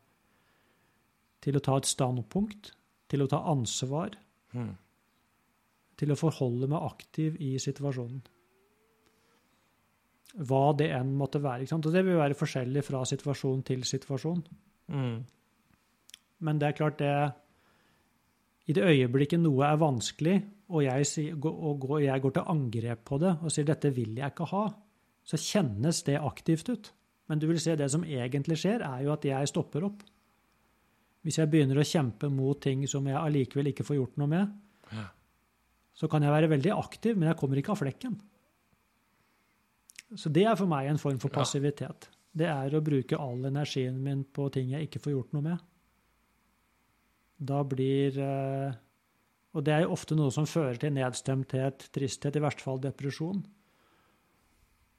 til 1.41 1.57
å 1.57 1.61
ta 1.61 1.77
et 1.77 1.87
standpunkt, 1.87 2.73
til 3.09 3.23
å 3.23 3.29
ta 3.29 3.43
ansvar, 3.51 4.11
til 5.97 6.13
å 6.13 6.17
forholde 6.17 6.69
meg 6.69 6.83
aktiv 6.83 7.37
i 7.41 7.59
situasjonen. 7.59 8.23
Hva 10.37 10.77
det 10.77 10.91
enn 10.93 11.15
måtte 11.17 11.43
være. 11.43 11.63
Ikke 11.63 11.69
sant? 11.69 11.87
Og 11.87 11.93
det 11.93 12.05
vil 12.05 12.17
være 12.17 12.35
forskjellig 12.35 12.85
fra 12.85 13.05
situasjon 13.05 13.63
til 13.65 13.85
situasjon. 13.85 14.43
Mm. 14.89 15.25
Men 16.41 16.59
det 16.59 16.69
er 16.69 16.73
klart 16.79 16.99
det 16.99 17.33
I 18.69 18.73
det 18.75 18.83
øyeblikket 18.83 19.39
noe 19.41 19.63
er 19.65 19.77
vanskelig, 19.79 20.43
og 20.69 20.83
jeg, 20.83 21.35
og 21.45 21.79
går- 21.81 22.03
jeg 22.03 22.23
går 22.23 22.33
til 22.35 22.43
angrep 22.49 23.05
på 23.05 23.19
det 23.21 23.39
og 23.43 23.51
sier 23.53 23.65
'dette 23.65 23.95
vil 23.95 24.17
jeg 24.17 24.33
ikke 24.33 24.49
ha', 24.51 24.75
så 25.25 25.37
kjennes 25.39 26.03
det 26.05 26.19
aktivt 26.21 26.69
ut. 26.69 26.93
Men 27.29 27.39
du 27.39 27.47
vil 27.47 27.61
se 27.61 27.77
det 27.77 27.91
som 27.91 28.03
egentlig 28.03 28.57
skjer, 28.59 28.81
er 28.83 29.05
jo 29.05 29.13
at 29.13 29.23
jeg 29.25 29.49
stopper 29.49 29.85
opp. 29.85 30.03
Hvis 31.25 31.37
jeg 31.39 31.51
begynner 31.51 31.77
å 31.77 31.85
kjempe 31.87 32.29
mot 32.31 32.61
ting 32.61 32.87
som 32.89 33.05
jeg 33.07 33.15
allikevel 33.17 33.67
ikke 33.73 33.85
får 33.85 33.97
gjort 33.97 34.17
noe 34.19 34.27
med, 34.27 34.53
Ja. 34.93 35.07
så 35.95 36.09
kan 36.11 36.23
jeg 36.23 36.31
være 36.31 36.49
veldig 36.51 36.73
aktiv, 36.77 37.17
men 37.17 37.29
jeg 37.29 37.37
kommer 37.37 37.57
ikke 37.57 37.71
av 37.71 37.79
flekken. 37.79 38.21
Så 40.15 40.31
det 40.33 40.45
er 40.47 40.55
for 40.57 40.67
meg 40.67 40.87
en 40.89 40.99
form 40.99 41.19
for 41.19 41.29
Ja. 41.33 41.41
passivitet. 41.43 42.09
Det 42.37 42.47
er 42.47 42.71
å 42.71 42.83
bruke 42.83 43.19
all 43.19 43.45
energien 43.47 43.95
min 44.03 44.25
på 44.25 44.51
ting 44.53 44.71
jeg 44.71 44.89
ikke 44.89 45.01
får 45.01 45.13
gjort 45.13 45.33
noe 45.33 45.43
med. 45.43 45.59
Da 47.37 47.61
blir 47.69 48.17
eh, 48.19 48.73
Og 49.57 49.65
det 49.65 49.73
er 49.75 49.85
jo 49.85 49.93
ofte 49.93 50.17
noe 50.17 50.33
som 50.33 50.49
fører 50.49 50.79
til 50.81 50.93
nedstemthet, 50.97 51.89
tristhet, 51.93 52.37
i 52.37 52.43
verste 52.45 52.65
fall 52.65 52.81
depresjon. 52.83 53.45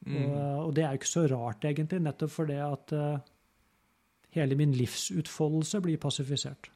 Mm. 0.06 0.16
Og, 0.24 0.38
og 0.68 0.72
det 0.76 0.86
er 0.86 0.94
jo 0.94 1.02
ikke 1.02 1.10
så 1.10 1.26
rart, 1.30 1.66
egentlig, 1.66 2.00
nettopp 2.02 2.34
fordi 2.34 2.58
at 2.62 2.94
eh, 2.98 3.20
hele 4.38 4.58
min 4.58 4.74
livsutfoldelse 4.74 5.82
blir 5.86 6.02
passifisert. 6.02 6.72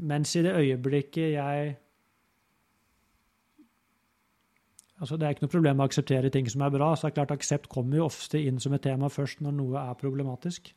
Mens 0.00 0.34
i 0.36 0.42
det 0.42 0.56
øyeblikket 0.56 1.32
jeg 1.36 1.76
Altså, 5.00 5.16
Det 5.16 5.26
er 5.26 5.28
ikke 5.30 5.46
noe 5.46 5.52
problem 5.52 5.76
med 5.76 5.86
å 5.86 5.88
akseptere 5.88 6.30
ting 6.30 6.48
som 6.50 6.60
er 6.60 6.70
bra. 6.70 6.94
så 6.94 7.06
det 7.06 7.10
er 7.10 7.14
klart 7.14 7.30
Aksept 7.30 7.68
kommer 7.72 7.96
jo 7.96 8.04
ofte 8.04 8.36
inn 8.36 8.60
som 8.60 8.74
et 8.76 8.82
tema 8.82 9.08
først 9.08 9.40
når 9.40 9.54
noe 9.56 9.78
er 9.80 9.94
problematisk. 9.94 10.74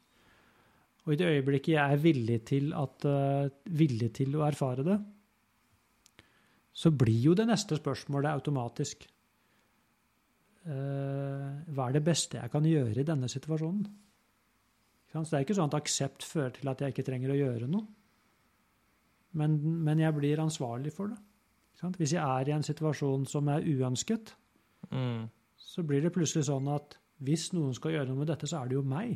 Og 1.03 1.13
i 1.13 1.17
det 1.19 1.27
øyeblikket 1.33 1.73
jeg 1.75 1.83
er 1.83 1.99
villig 1.99 2.37
til, 2.47 2.69
at, 2.79 3.05
eh, 3.05 3.49
villig 3.75 4.13
til 4.15 4.37
å 4.39 4.45
erfare 4.47 4.85
det, 4.87 4.99
så 6.73 6.89
blir 6.95 7.19
jo 7.27 7.33
det 7.37 7.45
neste 7.45 7.75
spørsmålet 7.77 8.31
automatisk 8.33 9.03
eh, 10.65 11.49
Hva 11.69 11.89
er 11.89 11.97
det 11.97 12.03
beste 12.07 12.39
jeg 12.39 12.51
kan 12.53 12.65
gjøre 12.65 13.03
i 13.03 13.07
denne 13.07 13.29
situasjonen? 13.29 13.83
Så 15.13 15.21
det 15.29 15.37
er 15.37 15.43
ikke 15.45 15.57
sånn 15.59 15.69
at 15.69 15.75
aksept 15.77 16.23
fører 16.25 16.55
til 16.55 16.71
at 16.71 16.79
jeg 16.81 16.93
ikke 16.95 17.05
trenger 17.05 17.33
å 17.35 17.37
gjøre 17.37 17.67
noe. 17.69 17.85
Men, 19.37 19.59
men 19.85 19.99
jeg 20.01 20.15
blir 20.17 20.41
ansvarlig 20.41 20.93
for 20.95 21.11
det. 21.11 21.19
Hvis 21.99 22.15
jeg 22.15 22.23
er 22.23 22.49
i 22.49 22.55
en 22.55 22.65
situasjon 22.65 23.27
som 23.29 23.49
er 23.53 23.65
uønsket, 23.65 24.33
Mm. 24.91 25.29
så 25.57 25.81
blir 25.87 26.01
det 26.03 26.11
plutselig 26.13 26.43
sånn 26.49 26.67
at 26.69 26.97
hvis 27.23 27.53
noen 27.55 27.73
skal 27.73 27.93
gjøre 27.95 28.09
noe 28.09 28.19
med 28.19 28.27
dette, 28.27 28.45
så 28.45 28.59
er 28.59 28.67
det 28.67 28.75
jo 28.75 28.81
meg. 28.83 29.13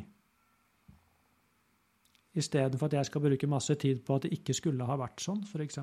Istedenfor 2.38 2.86
at 2.88 2.98
jeg 2.98 3.08
skal 3.08 3.24
bruke 3.24 3.50
masse 3.50 3.74
tid 3.80 4.04
på 4.06 4.18
at 4.18 4.26
det 4.26 4.36
ikke 4.38 4.54
skulle 4.56 4.86
ha 4.86 4.96
vært 5.00 5.22
sånn, 5.24 5.42
f.eks. 5.48 5.80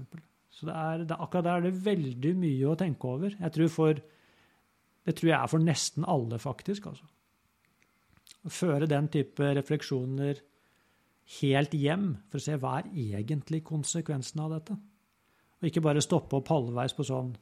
Så 0.55 0.69
det 0.69 0.75
er, 0.75 1.03
det, 1.03 1.17
akkurat 1.19 1.47
der 1.47 1.59
er 1.59 1.65
det 1.67 1.83
veldig 1.83 2.33
mye 2.39 2.71
å 2.71 2.77
tenke 2.79 3.11
over. 3.11 3.33
Jeg 3.35 3.55
tror 3.57 3.71
for, 3.73 4.01
det 5.05 5.15
tror 5.17 5.31
jeg 5.31 5.37
er 5.37 5.51
for 5.51 5.65
nesten 5.67 6.07
alle, 6.07 6.39
faktisk. 6.39 6.87
Altså. 6.91 7.09
Å 8.45 8.53
føre 8.53 8.87
den 8.87 9.09
type 9.11 9.49
refleksjoner 9.57 10.39
helt 11.41 11.73
hjem 11.75 12.11
for 12.29 12.39
å 12.39 12.45
se 12.45 12.55
hva 12.61 12.77
er 12.79 12.91
egentlig 13.17 13.63
konsekvensen 13.67 14.45
av 14.45 14.55
dette. 14.55 14.77
Og 15.59 15.67
ikke 15.67 15.83
bare 15.83 16.03
stoppe 16.03 16.37
opp 16.39 16.51
halvveis 16.53 16.95
på 16.95 17.03
sånn? 17.07 17.33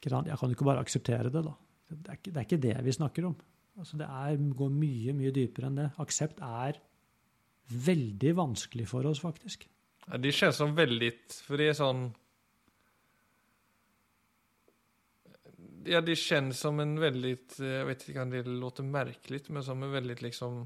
Jeg 0.00 0.12
kan 0.12 0.28
jo 0.30 0.54
ikke 0.54 0.68
bare 0.68 0.84
akseptere 0.84 1.32
det, 1.32 1.42
da. 1.44 1.54
Det 1.90 1.96
er 1.98 2.20
det, 2.22 2.36
er 2.36 2.46
ikke 2.46 2.62
det 2.62 2.76
vi 2.86 2.94
snakker 2.94 3.26
om. 3.26 3.34
Altså, 3.80 3.96
det 3.96 4.06
er, 4.06 4.40
går 4.60 4.72
mye, 4.76 5.16
mye 5.16 5.32
dypere 5.34 5.70
enn 5.70 5.78
det. 5.80 5.90
Aksept 6.02 6.42
er 6.44 6.78
veldig 7.70 8.32
vanskelig 8.36 8.88
for 8.90 9.06
oss, 9.08 9.22
faktisk. 9.24 9.64
Ja, 10.06 10.18
de 10.20 10.32
känns 10.32 10.58
som 10.58 10.74
veldig 10.74 11.10
For 11.44 11.60
de 11.60 11.68
er 11.70 11.76
sånn 11.76 12.08
Ja, 15.88 16.00
de 16.04 16.16
kjennes 16.18 16.58
som 16.60 16.80
en 16.82 16.96
veldig 17.00 17.34
Jeg 17.60 17.86
vet 17.88 18.06
ikke 18.08 18.24
om 18.24 18.32
det 18.32 18.42
låter 18.48 18.86
merkelig, 18.86 19.44
men 19.48 19.64
som 19.64 19.82
en 19.84 19.92
veldig 19.92 20.18
liksom 20.24 20.62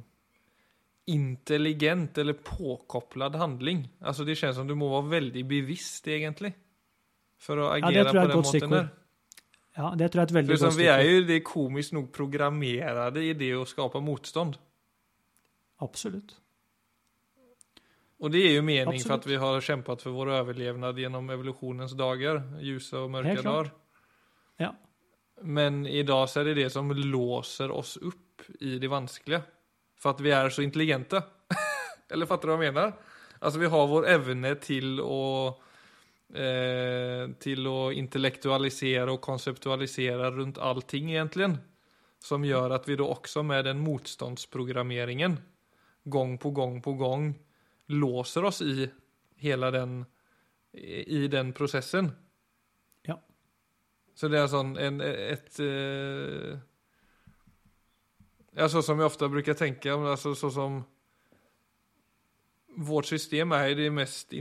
intelligent 1.10 2.16
eller 2.18 2.38
påkopplad 2.40 3.34
handling. 3.36 3.82
Altså, 4.00 4.24
det 4.24 4.38
kjennes 4.40 4.56
som 4.56 4.68
du 4.68 4.72
må 4.78 4.88
være 4.94 5.10
veldig 5.18 5.42
bevisst 5.50 6.08
for 7.44 7.60
å 7.60 7.66
agere 7.74 8.06
jag 8.06 8.14
på 8.14 8.22
den 8.22 8.38
måten 8.38 8.48
stickord. 8.48 8.72
där. 8.78 8.88
Ja, 9.74 9.90
det 9.98 10.12
tror 10.12 10.20
jeg 10.20 10.22
er 10.22 10.30
et 10.30 10.36
veldig 10.36 10.56
godt 10.60 10.78
vi 10.78 10.86
er 10.86 11.02
jo 11.02 11.10
ju 11.10 11.24
det 11.24 11.36
är 11.36 11.94
nok 11.94 12.18
nog 12.18 13.16
i 13.18 13.32
det 13.32 13.54
å 13.56 13.64
skapa 13.66 14.00
motstånd. 14.00 14.56
Absolutt. 15.82 16.36
Og 18.20 18.30
det 18.30 18.44
er 18.46 18.54
jo 18.54 18.62
mening 18.62 18.94
Absolutt. 18.94 19.06
for 19.06 19.14
at 19.14 19.26
vi 19.26 19.36
har 19.36 19.60
kjempet 19.60 20.02
for 20.02 20.10
vår 20.10 20.30
överlevnad 20.30 20.98
gjennom 20.98 21.30
evolusjonens 21.30 21.92
dager, 21.92 22.42
ljusa 22.62 23.02
og 23.02 23.10
mørke 23.10 23.42
dager. 23.42 23.72
Ja. 24.56 24.70
Men 25.42 25.86
i 25.86 26.02
dag 26.02 26.28
så 26.28 26.40
er 26.40 26.44
det 26.44 26.54
det 26.62 26.70
som 26.72 26.92
låser 26.94 27.70
oss 27.70 27.96
opp 27.96 28.46
i 28.60 28.78
det 28.78 28.88
vanskelige. 28.88 29.42
For 29.98 30.14
at 30.14 30.22
vi 30.22 30.30
er 30.30 30.48
så 30.48 30.62
intelligente. 30.62 31.20
Eller 32.12 32.26
fatter 32.26 32.48
du 32.48 32.54
hva 32.54 32.64
jeg 32.64 32.72
mener? 32.72 32.94
Altså, 33.40 33.58
vi 33.58 33.68
har 33.68 33.86
vår 33.90 34.06
evne 34.08 34.54
til 34.54 35.00
att 35.00 35.60
eh, 36.32 37.28
å 37.68 37.92
intellektualisere 37.92 39.10
og 39.10 39.28
och 39.28 39.46
rundt 39.46 40.36
runt 40.36 40.58
allting 40.58 41.10
egentlig. 41.10 41.56
Som 42.18 42.44
gjør 42.44 42.74
at 42.74 42.88
vi 42.88 42.96
da 42.96 43.04
også 43.04 43.42
med 43.42 43.64
den 43.64 43.78
motståndsprogrammeringen 43.78 45.38
gang 46.04 46.38
på 46.38 46.50
gang 46.50 46.82
på 46.82 46.94
gang 46.94 47.34
låser 47.86 48.44
oss 48.44 48.62
i 48.62 48.88
hele 49.36 49.70
den 49.70 50.04
i 51.06 51.28
den 51.28 51.52
processen. 51.52 52.10
Ja. 53.02 53.18
Så 54.14 54.28
det 54.28 54.40
er 54.40 54.48
sånn 54.50 54.76
en, 54.76 55.00
ett 55.00 55.60
eh, 55.60 56.58
Alltså 58.56 58.82
som 58.82 58.98
jag 58.98 59.06
ofta 59.06 59.28
bruker 59.28 59.54
tenke, 59.54 59.90
altså 59.90 60.34
så 60.34 60.50
som 60.50 60.84
vårt 62.76 63.06
system 63.06 63.52
er 63.52 63.72
jo 63.72 63.78
det 63.80 63.88
mest 63.90 64.32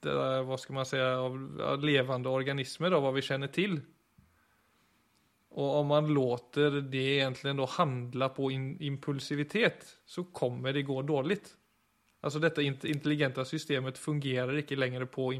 intelligenta, 0.00 0.42
vad 0.42 0.60
ska 0.60 0.72
man 0.72 0.86
säga, 0.86 1.18
av 1.18 1.82
levende 1.84 1.84
levande 1.84 2.28
organismer 2.28 2.90
då, 2.90 3.00
vad 3.00 3.14
vi 3.14 3.22
känner 3.22 3.46
till. 3.46 3.80
Och 5.48 5.76
om 5.76 5.86
man 5.86 6.14
låter 6.14 6.70
det 6.70 6.98
egentligen 6.98 7.56
då 7.56 7.66
handla 7.66 8.28
på 8.28 8.50
in, 8.50 8.82
impulsivitet 8.82 9.96
så 10.06 10.24
kommer 10.24 10.72
det 10.72 10.82
gå 10.82 11.02
dåligt. 11.02 11.56
Alltså 12.20 12.38
detta 12.38 12.62
intelligente 12.62 12.88
intelligenta 12.88 13.44
systemet 13.44 13.98
fungerar 13.98 14.56
inte 14.56 14.76
längre 14.76 15.06
på 15.06 15.32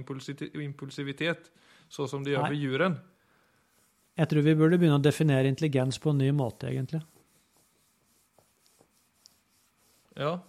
impulsivitet 0.53 1.51
så 1.89 2.09
som 2.09 2.25
det 2.25 2.31
gjør 2.31 2.49
ved 2.49 2.59
djuren. 2.59 2.99
Jeg 4.19 4.29
tror 4.29 4.43
vi 4.43 4.55
burde 4.55 4.79
begynne 4.79 4.99
å 4.99 5.03
definere 5.03 5.47
intelligens 5.47 5.99
på 6.03 6.11
en 6.11 6.19
ny 6.19 6.33
måte, 6.35 6.67
egentlig. 6.67 7.01
Ja. 10.19 10.41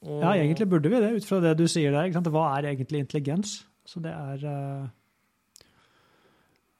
Och, 0.00 0.22
Ja, 0.22 0.36
egentlig 0.36 0.68
burde 0.68 0.88
vi 0.88 1.00
det, 1.00 1.10
ut 1.10 1.24
fra 1.26 1.40
det 1.40 1.54
du 1.58 1.66
sier 1.68 1.92
der. 1.92 2.06
Ikke 2.06 2.20
sant? 2.20 2.30
Hva 2.34 2.44
er 2.58 2.70
egentlig 2.72 3.02
intelligens? 3.02 3.64
Så 3.88 4.02
det 4.04 4.12
er 4.12 4.44
uh... 4.46 4.86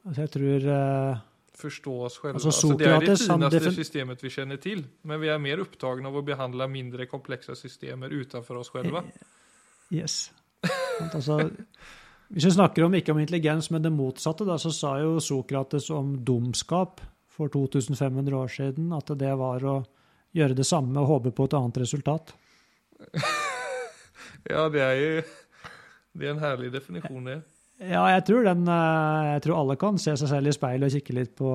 Altså, 0.06 0.20
jeg 0.22 0.30
tror 0.36 0.68
uh... 0.68 1.24
Forstå 1.58 1.94
oss 2.06 2.20
selv. 2.22 2.36
Altså, 2.38 2.52
altså, 2.52 2.68
det 2.78 2.86
er 2.86 3.00
det 3.02 3.16
fineste 3.18 3.50
defin- 3.58 3.74
systemet 3.74 4.22
vi 4.22 4.30
kjenner 4.30 4.60
til, 4.62 4.84
Men 5.02 5.18
vi 5.20 5.26
er 5.32 5.40
mer 5.42 5.64
opptatt 5.64 6.04
av 6.06 6.14
å 6.14 6.22
behandle 6.22 6.68
mindre 6.70 7.08
komplekse 7.10 7.56
systemer 7.58 8.14
utenfor 8.14 8.60
oss 8.60 8.70
selv. 8.70 9.00
Yes. 9.90 10.30
Altså, 11.02 11.50
hvis 12.28 12.44
vi 12.44 12.50
snakker 12.54 12.84
om 12.84 12.94
ikke 12.94 13.14
om 13.14 13.18
intelligens, 13.22 13.70
men 13.74 13.82
det 13.82 13.90
motsatte, 13.94 14.46
da, 14.46 14.56
så 14.58 14.70
sa 14.74 14.96
jo 15.02 15.18
Sokrates 15.22 15.90
om 15.90 16.14
dumskap 16.22 17.00
for 17.26 17.50
2500 17.50 18.34
år 18.36 18.50
siden 18.52 18.92
at 18.94 19.10
det 19.18 19.34
var 19.38 19.64
å 19.64 19.76
gjøre 20.36 20.58
det 20.58 20.66
samme 20.66 21.00
og 21.00 21.10
håpe 21.10 21.32
på 21.34 21.46
et 21.48 21.56
annet 21.58 21.78
resultat. 21.82 22.34
Ja, 24.48 24.62
det 24.72 24.80
er 24.80 24.94
jo 24.96 25.22
det 26.18 26.26
er 26.26 26.32
en 26.32 26.40
herlig 26.42 26.70
definisjon, 26.72 27.26
det. 27.28 27.40
Ja, 27.78 28.00
jeg 28.10 28.24
tror, 28.26 28.46
den, 28.46 28.64
eh, 28.66 29.26
jeg 29.34 29.42
tror 29.44 29.58
alle 29.60 29.76
kan 29.78 29.98
se 30.02 30.14
seg 30.18 30.30
selv 30.30 30.50
i 30.50 30.54
speilet 30.54 30.88
og 30.88 30.94
kikke 30.96 31.14
litt 31.14 31.34
på 31.38 31.52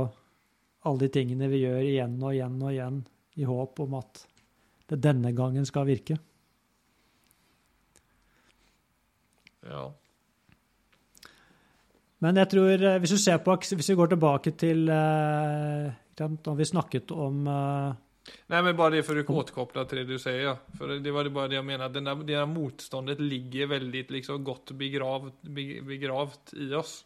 alle 0.88 1.02
de 1.02 1.10
tingene 1.12 1.50
vi 1.52 1.64
gjør 1.64 1.82
igjen 1.84 2.14
og 2.22 2.36
igjen 2.36 2.62
og 2.62 2.72
igjen, 2.72 3.02
i 3.40 3.48
håp 3.48 3.82
om 3.84 3.98
at 4.00 4.24
det 4.92 5.02
denne 5.04 5.34
gangen 5.36 5.66
skal 5.68 5.88
virke. 5.90 6.16
Ja. 9.68 9.84
Men 12.24 12.40
jeg 12.40 12.52
tror, 12.54 12.72
eh, 12.78 13.00
hvis, 13.04 13.28
på, 13.44 13.58
hvis 13.58 13.92
vi 13.92 14.00
går 14.00 14.14
tilbake 14.14 14.56
til 14.60 14.86
da 16.14 16.28
når 16.30 16.58
vi 16.60 16.66
snakket 16.70 17.12
om 17.16 17.48
eh, 17.50 17.94
Nej, 18.48 18.64
men 18.64 18.76
bara 18.76 18.90
det 18.90 19.04
för 19.04 19.18
att 19.18 19.30
återkoppla 19.30 19.86
till 19.86 19.98
det 19.98 20.04
du 20.04 20.20
säger. 20.20 20.58
För 20.78 20.88
det 20.88 21.12
var 21.12 21.24
det 21.24 21.30
bara 21.30 21.48
det 21.48 21.56
jag 21.56 21.66
menade. 21.66 21.94
Den 21.94 22.04
där, 22.04 22.16
det 22.16 22.36
där 22.36 22.46
motståndet 22.46 23.20
ligger 23.20 23.68
väldigt 23.68 24.12
liksom 24.12 24.44
gott 24.44 24.72
begravt, 24.72 25.42
begravt 25.82 26.54
i 26.54 26.74
oss. 26.74 27.06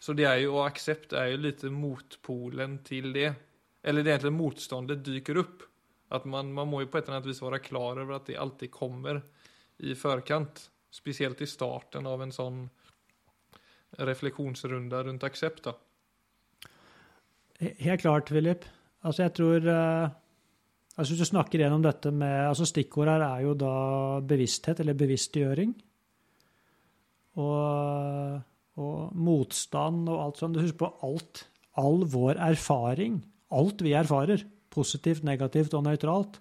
Så 0.00 0.12
det 0.12 0.24
är 0.24 0.36
ju, 0.36 0.48
och 0.48 0.66
accept 0.66 1.12
är 1.12 1.26
ju 1.26 1.36
lite 1.36 1.66
motpolen 1.66 2.84
till 2.84 3.12
det. 3.12 3.34
Eller 3.82 4.02
det 4.02 4.08
är 4.08 4.12
egentligen 4.12 4.36
motståndet 4.36 5.04
dyker 5.04 5.36
upp. 5.36 5.62
Att 6.08 6.24
man, 6.24 6.52
man 6.52 6.68
må 6.68 6.80
ju 6.80 6.86
på 6.86 6.98
ett 6.98 7.04
eller 7.04 7.16
annat 7.16 7.26
vis 7.26 7.40
vara 7.40 7.58
klar 7.58 7.96
över 7.96 8.14
att 8.14 8.26
det 8.26 8.36
alltid 8.36 8.70
kommer 8.70 9.22
i 9.78 9.94
förkant. 9.94 10.70
Speciellt 10.90 11.40
i 11.40 11.46
starten 11.46 12.06
av 12.06 12.22
en 12.22 12.32
sån 12.32 12.70
reflektionsrunda 13.90 15.02
runt 15.04 15.24
accept 15.24 15.62
då. 15.62 15.78
Helt 17.58 18.00
klart, 18.00 18.28
Philip. 18.28 18.64
Altså, 19.00 19.22
jeg 19.22 19.34
tror 19.34 19.68
eh, 19.68 20.08
altså 20.96 21.12
Hvis 21.12 21.20
du 21.20 21.28
snakker 21.28 21.60
gjennom 21.60 21.82
dette 21.84 22.10
med 22.10 22.48
altså 22.48 22.66
Stikkord 22.68 23.10
her 23.12 23.24
er 23.26 23.44
jo 23.44 23.54
da 23.58 23.74
bevissthet, 24.24 24.80
eller 24.80 24.96
bevisstgjøring. 24.96 25.74
Og, 27.36 28.40
og 28.80 29.12
motstand 29.12 30.08
og 30.08 30.22
alt 30.22 30.40
sånt. 30.40 30.56
Husk 30.62 30.78
på 30.80 30.88
alt. 31.04 31.44
All 31.76 32.06
vår 32.08 32.40
erfaring, 32.40 33.20
alt 33.52 33.84
vi 33.84 33.92
erfarer, 33.92 34.40
positivt, 34.72 35.26
negativt 35.28 35.74
og 35.76 35.84
nøytralt, 35.84 36.40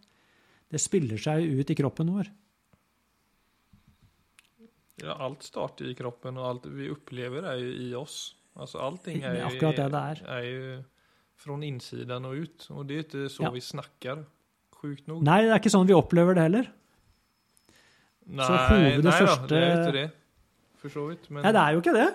det 0.72 0.80
spiller 0.80 1.20
seg 1.20 1.44
ut 1.60 1.70
i 1.72 1.76
kroppen 1.78 2.14
vår. 2.16 2.32
Ja, 5.04 5.18
alt 5.20 5.44
starter 5.44 5.90
i 5.92 5.96
kroppen 5.98 6.40
og 6.40 6.48
alt 6.48 6.70
vi 6.72 6.88
opplever, 6.92 7.44
er 7.52 7.60
jo 7.60 7.74
i 7.84 7.92
oss. 8.00 8.36
Altså, 8.56 8.80
allting 8.80 9.20
er 9.24 9.36
jo, 9.36 9.42
är 9.42 9.50
ju, 9.52 9.56
akkurat 9.58 9.76
det 9.76 9.90
det 9.90 9.98
är. 9.98 10.24
är 10.28 10.44
ju 10.44 10.84
från 11.36 11.64
insidan 11.64 12.26
och 12.26 12.34
ut. 12.34 12.68
Og 12.72 12.88
det 12.88 12.96
er 12.96 13.04
ikke 13.04 13.30
så 13.30 13.44
Ja. 13.44 13.52
vi 13.52 13.62
snackar. 13.62 14.26
Sjukt 14.86 15.08
nok. 15.10 15.24
Nei, 15.26 15.40
det 15.46 15.54
er 15.56 15.62
ikke 15.62 15.74
sånn 15.74 15.90
vi 15.90 15.98
opplever 15.98 16.38
det 16.38 16.46
heller. 16.48 16.70
Nei, 18.26 18.46
så 18.46 18.60
hovedet 18.70 19.06
nei, 19.06 19.18
første 19.22 19.50
da, 19.50 19.56
det 19.56 19.66
er 19.66 19.82
ikke 19.82 19.98
det. 19.98 20.06
for 20.82 20.94
så 20.94 21.04
vidt. 21.10 21.28
Men 21.30 21.46
Nei, 21.46 21.52
det 21.54 21.62
er 21.62 21.76
jo 21.76 21.82
ikke 21.84 21.96
det. 21.96 22.08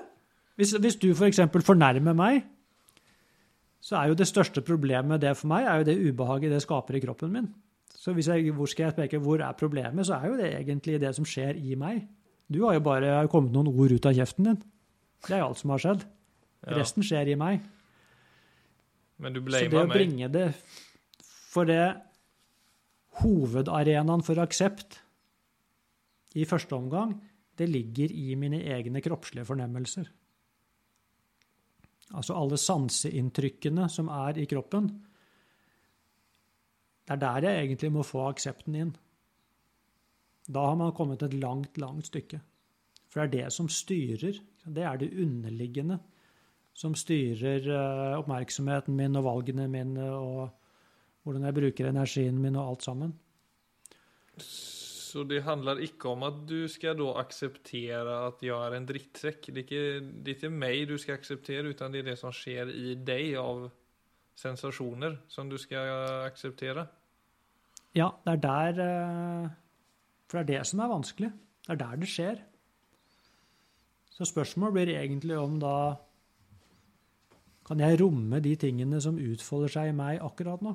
Hvis, 0.60 0.72
hvis 0.84 0.98
du 1.00 1.08
f.eks. 1.14 1.40
fornærmer 1.66 2.16
meg, 2.16 2.42
så 3.80 3.96
er 3.96 4.10
jo 4.10 4.16
det 4.18 4.26
største 4.28 4.62
problemet 4.66 5.22
det 5.22 5.32
for 5.38 5.48
meg, 5.52 5.66
er 5.66 5.80
jo 5.80 5.86
det 5.88 5.96
ubehaget 6.10 6.52
det 6.52 6.62
skaper 6.64 6.98
i 6.98 7.02
kroppen 7.04 7.32
min. 7.32 7.46
Så 8.00 8.12
hvis 8.16 8.28
jeg, 8.32 8.50
hvor 8.56 8.68
skal 8.68 8.88
jeg 8.88 8.96
peke 8.96 9.20
hvor 9.20 9.40
er 9.44 9.56
problemet, 9.56 10.06
så 10.08 10.18
er 10.18 10.30
jo 10.32 10.36
det 10.40 10.50
egentlig 10.56 11.00
det 11.00 11.14
som 11.16 11.26
skjer 11.28 11.56
i 11.60 11.76
meg. 11.80 12.02
Du 12.50 12.64
har 12.66 12.74
jo 12.76 12.82
bare 12.84 13.26
kommet 13.30 13.54
noen 13.54 13.70
ord 13.70 13.92
ut 13.94 14.06
av 14.08 14.16
kjeften 14.16 14.48
din. 14.50 14.60
Det 15.26 15.36
er 15.36 15.42
jo 15.42 15.50
alt 15.50 15.60
som 15.60 15.72
har 15.74 15.82
skjedd. 15.84 16.06
ja. 16.66 16.78
Resten 16.80 17.04
skjer 17.06 17.28
i 17.28 17.36
meg. 17.38 17.60
men 19.18 19.32
du 19.32 19.40
Så 19.40 19.68
det 19.68 19.76
å 19.76 19.86
bringe 19.86 20.28
det 20.32 20.54
For 21.52 21.64
det 21.68 21.96
hovedarenaen 23.20 24.24
for 24.26 24.40
aksept 24.42 25.00
i 26.38 26.46
første 26.46 26.76
omgang, 26.76 27.16
det 27.58 27.68
ligger 27.68 28.12
i 28.14 28.34
mine 28.38 28.62
egne 28.72 29.02
kroppslige 29.04 29.44
fornemmelser. 29.48 30.08
Altså 32.16 32.34
alle 32.34 32.58
sanseinntrykkene 32.58 33.86
som 33.90 34.08
er 34.10 34.38
i 34.42 34.46
kroppen. 34.50 34.88
Det 37.06 37.16
er 37.16 37.22
der 37.22 37.46
jeg 37.46 37.64
egentlig 37.64 37.90
må 37.94 38.06
få 38.06 38.24
aksepten 38.30 38.78
inn. 38.78 38.94
Da 40.50 40.64
har 40.70 40.78
man 40.78 40.94
kommet 40.96 41.22
et 41.22 41.34
langt, 41.34 41.78
langt 41.78 42.08
stykke. 42.10 42.40
For 43.10 43.20
det 43.20 43.26
er 43.26 43.34
det 43.44 43.52
som 43.54 43.68
styrer. 43.70 44.38
Det 44.66 44.82
er 44.86 44.98
det 44.98 45.12
underliggende 45.18 45.98
som 46.74 46.94
styrer 46.94 47.66
eh, 47.66 48.18
oppmerksomheten 48.18 48.96
min 48.96 49.18
og 49.18 49.26
valgene 49.26 49.66
mine 49.68 50.06
og 50.14 50.59
hvordan 51.30 51.48
jeg 51.48 51.56
bruker 51.56 51.88
energien 51.88 52.42
min 52.42 52.58
og 52.58 52.74
alt 52.74 52.86
sammen. 52.86 53.16
Så 54.40 55.24
det 55.26 55.42
handler 55.42 55.80
ikke 55.82 56.12
om 56.12 56.22
at 56.22 56.42
du 56.46 56.68
skal 56.70 56.94
da 56.98 57.08
akseptere 57.18 58.14
at 58.28 58.42
jeg 58.46 58.54
er 58.54 58.76
en 58.76 58.86
drittsekk. 58.86 59.48
Det 59.48 59.56
er 59.56 59.64
ikke, 59.64 59.86
det 60.00 60.32
er 60.32 60.36
ikke 60.36 60.50
meg 60.54 60.84
du 60.90 60.96
skal 61.02 61.18
akseptere, 61.18 61.72
utan 61.72 61.92
det 61.92 62.04
er 62.04 62.12
det 62.12 62.18
som 62.20 62.34
skjer 62.34 62.70
i 62.70 62.94
deg 62.94 63.34
av 63.40 63.64
sensasjoner, 64.38 65.18
som 65.28 65.50
du 65.50 65.58
skal 65.60 65.90
akseptere. 66.28 66.86
Ja, 67.96 68.12
det 68.24 68.36
er 68.36 68.44
der 68.44 68.84
eh, 68.84 69.48
For 70.30 70.38
det 70.38 70.44
er 70.44 70.60
det 70.60 70.66
som 70.70 70.80
er 70.84 70.92
vanskelig. 70.92 71.32
Det 71.66 71.74
er 71.74 71.80
der 71.80 71.98
det 71.98 72.08
skjer. 72.08 72.38
Så 74.14 74.28
spørsmålet 74.30 74.76
blir 74.76 74.94
egentlig 74.94 75.38
om 75.38 75.58
da 75.60 75.96
Kan 77.66 77.80
jeg 77.80 78.00
romme 78.00 78.40
de 78.42 78.54
tingene 78.56 79.00
som 79.00 79.18
utfolder 79.18 79.70
seg 79.70 79.90
i 79.90 79.96
meg 79.96 80.22
akkurat 80.22 80.62
nå? 80.62 80.72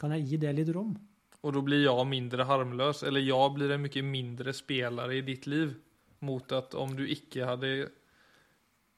Kan 0.00 0.12
jeg 0.16 0.26
gi 0.28 0.36
det 0.36 0.52
litt 0.56 0.72
rom? 0.74 0.96
Och 1.40 1.52
då 1.52 1.62
blir 1.62 1.84
jag 1.84 2.06
mindre 2.06 2.42
harmlös, 2.42 3.02
eller 3.02 3.20
jag 3.20 3.54
blir 3.54 3.70
en 3.70 3.82
mycket 3.82 4.04
mindre 4.04 4.52
spelare 4.52 5.14
i 5.14 5.20
ditt 5.20 5.46
liv. 5.46 5.74
Mot 6.18 6.52
att 6.52 6.74
om 6.74 6.96
du 6.96 7.08
icke 7.10 7.44
hade 7.44 7.88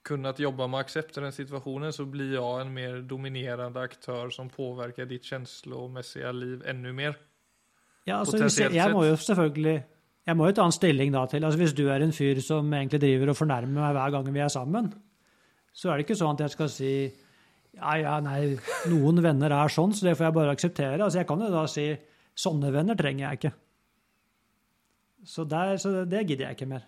kunnat 0.02 0.38
jobba 0.38 0.66
med 0.66 0.80
accept 0.80 1.18
i 1.18 1.20
den 1.20 1.32
situationen 1.32 1.92
så 1.92 2.04
blir 2.04 2.34
jag 2.34 2.61
en 2.61 2.74
mer 2.74 3.00
dominerande 3.02 3.80
aktør 3.80 4.30
som 4.30 4.48
påvirker 4.48 5.06
ditt 5.06 5.24
känslomässiga 5.24 6.32
liv 6.32 6.62
enda 6.66 6.92
mer. 6.92 7.18
Ja, 8.04 8.16
altså, 8.16 8.62
jeg, 8.62 8.72
jeg 8.72 8.92
må 8.92 9.04
jo 9.04 9.16
selvfølgelig 9.16 9.82
jeg 10.28 10.37
må 10.37 10.46
jo 10.48 10.54
ta 10.56 10.64
en 10.68 10.72
stilling 10.72 11.12
da 11.12 11.22
til 11.28 11.44
altså 11.44 11.58
Hvis 11.61 11.74
du 11.76 11.87
er 11.88 12.02
en 12.04 12.12
fyr 12.12 12.40
som 12.44 12.72
egentlig 12.72 13.00
driver 13.00 13.32
og 13.32 13.37
fornærmer 13.37 13.80
meg 13.80 13.94
hver 13.96 14.11
gang 14.11 14.28
vi 14.34 14.42
er 14.44 14.52
sammen, 14.52 14.90
så 15.72 15.90
er 15.90 15.96
det 15.96 16.04
ikke 16.06 16.18
sånn 16.20 16.37
at 16.37 16.44
jeg 16.44 16.54
skal 16.56 16.70
si 16.72 16.92
ja, 17.78 17.94
ja, 18.02 18.18
nei, 18.24 18.58
noen 18.90 19.22
venner 19.24 19.54
er 19.54 19.72
sånn, 19.72 19.94
så 19.96 20.08
det 20.08 20.16
får 20.18 20.28
jeg 20.28 20.36
bare 20.36 20.54
akseptere. 20.56 21.00
Altså, 21.00 21.22
jeg 21.22 21.28
kan 21.30 21.42
jo 21.44 21.48
da 21.52 21.64
si 21.70 21.88
sånne 22.38 22.70
venner 22.74 22.98
trenger 22.98 23.24
jeg 23.24 23.40
ikke. 23.40 23.52
Så, 25.28 25.44
der, 25.50 25.74
så 25.82 25.92
det 26.08 26.22
gidder 26.26 26.48
jeg 26.48 26.58
ikke 26.58 26.70
mer. 26.70 26.86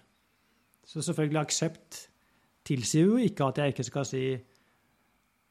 Så 0.87 1.03
selvfølgelig 1.07 1.41
aksept 1.43 2.05
tilsier 2.67 3.09
jo 3.09 3.19
ikke 3.23 3.51
at 3.51 3.61
jeg 3.61 3.75
ikke 3.75 3.87
skal 3.87 4.07
si 4.09 4.25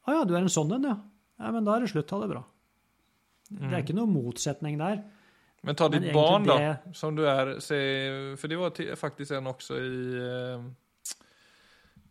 å 0.08 0.16
ja, 0.16 0.26
du 0.26 0.34
er 0.34 0.42
en 0.42 0.52
sånn 0.52 0.72
en, 0.78 0.88
ja. 0.90 0.96
ja. 1.42 1.52
Men 1.54 1.68
da 1.68 1.76
er 1.76 1.86
det 1.86 1.92
slutt, 1.92 2.12
ha 2.16 2.22
det 2.24 2.32
bra. 2.32 2.44
Det 3.50 3.70
er 3.70 3.82
ikke 3.84 3.98
noe 3.98 4.10
motsetning 4.10 4.78
der. 4.80 5.02
Men 5.66 5.78
ta 5.78 5.90
ditt 5.92 6.08
barn 6.16 6.46
da, 6.48 6.58
som 6.96 7.18
du 7.18 7.26
er. 7.28 7.58
Se, 7.64 7.78
for 8.40 8.52
det 8.52 8.60
var 8.62 8.80
faktisk 9.00 9.36
en 9.38 9.50
også 9.52 9.80
i... 9.80 9.98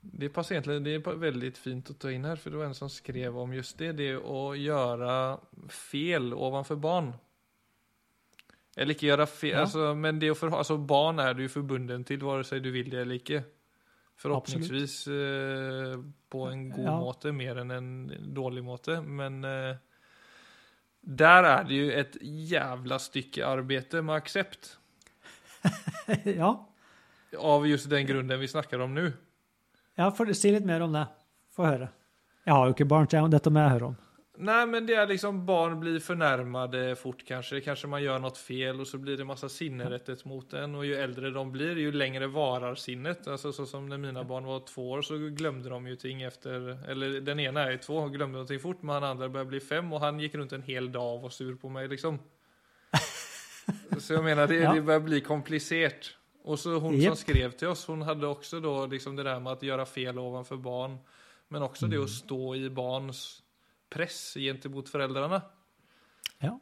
Det 0.00 0.28
passar 0.28 0.54
egentligen, 0.54 0.84
det 0.84 0.94
är 0.94 1.14
väldigt 1.14 1.58
fint 1.58 1.90
att 1.90 1.98
ta 1.98 2.10
in 2.10 2.24
här, 2.24 2.36
för 2.36 2.50
det 2.50 2.56
var 2.56 2.64
en 2.64 2.74
som 2.74 2.90
skrev 2.90 3.38
om 3.38 3.52
just 3.54 3.78
det, 3.78 3.92
det 3.92 4.08
är 4.08 4.50
att 4.50 4.58
göra 4.58 5.38
fel 5.68 6.34
ovanför 6.34 6.76
barn. 6.76 7.12
Eller 8.76 8.94
ikke 8.94 9.06
gjøre 9.08 9.26
fel, 9.26 9.50
Ja. 9.56 9.60
altså, 9.66 9.94
men 9.94 10.18
det 10.22 10.30
å 10.30 10.34
for, 10.38 10.54
altså, 10.54 10.76
barn 10.78 11.18
er 11.18 11.34
du 11.34 11.48
forbunden 11.50 12.04
til, 12.06 12.20
vare 12.22 12.44
seg 12.46 12.62
du 12.62 12.70
vil 12.70 12.90
det 12.90 13.00
eller 13.02 13.18
ikke. 13.18 13.40
Forhåpentligvis 14.18 15.06
eh, 15.08 15.98
på 16.30 16.44
en 16.46 16.68
god 16.70 16.84
Ja. 16.86 16.94
måte 17.00 17.32
mer 17.34 17.58
enn 17.58 17.70
en 17.70 17.90
dårlig 18.34 18.62
måte. 18.64 19.00
Men 19.02 19.44
eh, 19.44 19.76
der 21.02 21.44
er 21.44 21.64
det 21.64 21.74
jo 21.78 21.90
et 21.90 22.16
jævla 22.22 22.98
stykke 22.98 23.46
arbeid 23.46 23.94
med 24.02 24.14
aksept. 24.16 24.76
ja. 26.38 26.52
Av 27.38 27.66
just 27.68 27.90
den 27.90 28.06
grunnen 28.06 28.40
vi 28.40 28.48
snakker 28.48 28.80
om 28.80 28.94
nå. 28.94 29.10
Ja, 29.98 30.10
for, 30.14 30.30
si 30.32 30.52
litt 30.54 30.66
mer 30.66 30.84
om 30.86 30.94
det. 30.94 31.06
Få 31.54 31.66
høre. 31.66 31.88
Jeg 32.46 32.54
har 32.54 32.68
jo 32.68 32.76
ikke 32.76 32.88
barn, 32.88 33.08
så 33.10 33.26
dette 33.28 33.50
må 33.52 33.64
jeg 33.64 33.74
høre 33.76 33.90
om. 33.92 33.96
Nei, 34.38 34.60
men 34.70 34.84
det 34.86 34.94
er 34.94 35.08
liksom 35.10 35.40
barn 35.42 35.74
blir 35.80 35.96
fornærmede 35.98 36.92
fort, 36.96 37.24
kanskje. 37.26 37.58
Kanskje 37.64 37.88
man 37.90 38.02
gjør 38.04 38.20
noe 38.22 38.38
feil, 38.38 38.78
og 38.78 38.86
så 38.86 39.00
blir 39.02 39.18
det 39.18 39.26
masse 39.26 39.48
sinne 39.50 39.88
rettet 39.90 40.22
mot 40.30 40.52
en. 40.54 40.76
Og 40.78 40.84
jo 40.86 40.94
eldre 40.94 41.32
de 41.34 41.42
blir, 41.50 41.80
jo 41.82 41.90
lengre 41.90 42.28
varer 42.30 42.78
sinnet. 42.78 43.26
Altså, 43.26 43.50
sånn 43.56 43.66
som 43.66 43.88
når 43.90 43.98
mine 44.04 44.22
barn 44.30 44.46
var 44.46 44.62
to 44.68 44.84
år, 44.94 45.02
så 45.02 45.18
glemte 45.34 45.72
de 45.72 45.90
jo 45.90 45.98
ting 45.98 46.22
etter 46.22 46.70
Eller 46.86 47.18
den 47.26 47.42
ene 47.42 47.64
er 47.66 47.74
jo 47.74 47.82
to 47.88 47.98
og 48.04 48.14
glemte 48.14 48.44
noe 48.44 48.60
fort, 48.62 48.84
men 48.86 49.00
han 49.00 49.08
andre 49.16 49.28
begynte 49.32 49.56
bli 49.56 49.62
fem, 49.72 49.90
og 49.92 50.04
han 50.06 50.22
gikk 50.22 50.38
rundt 50.38 50.54
en 50.54 50.66
hel 50.70 50.86
dag 50.94 51.16
og 51.18 51.26
var 51.26 51.34
sur 51.34 51.56
på 51.58 51.72
meg, 51.74 51.90
liksom. 51.90 52.20
Så 53.98 54.14
jeg 54.14 54.22
mener, 54.22 54.46
det, 54.46 54.62
Ja. 54.62 54.72
det 54.72 54.86
börjar 54.86 55.00
bli 55.10 55.20
komplisert. 55.20 56.14
Og 56.48 56.56
så 56.58 56.78
hun 56.80 56.96
som 57.02 57.16
skrev 57.20 57.52
til 57.60 57.68
oss, 57.74 57.84
hun 57.90 58.02
hadde 58.06 58.24
også 58.28 58.60
da 58.64 58.72
liksom 58.88 59.16
det 59.18 59.26
der 59.28 59.40
med 59.44 59.60
å 59.60 59.68
gjøre 59.68 59.84
feil 59.88 60.16
overfor 60.22 60.60
barn, 60.64 60.94
men 61.52 61.64
også 61.66 61.88
det 61.90 62.00
å 62.00 62.08
stå 62.08 62.54
i 62.56 62.70
barns 62.72 63.42
press 63.92 64.34
gentemot 64.40 64.88
foreldrene. 64.88 65.42
Ja. 66.44 66.54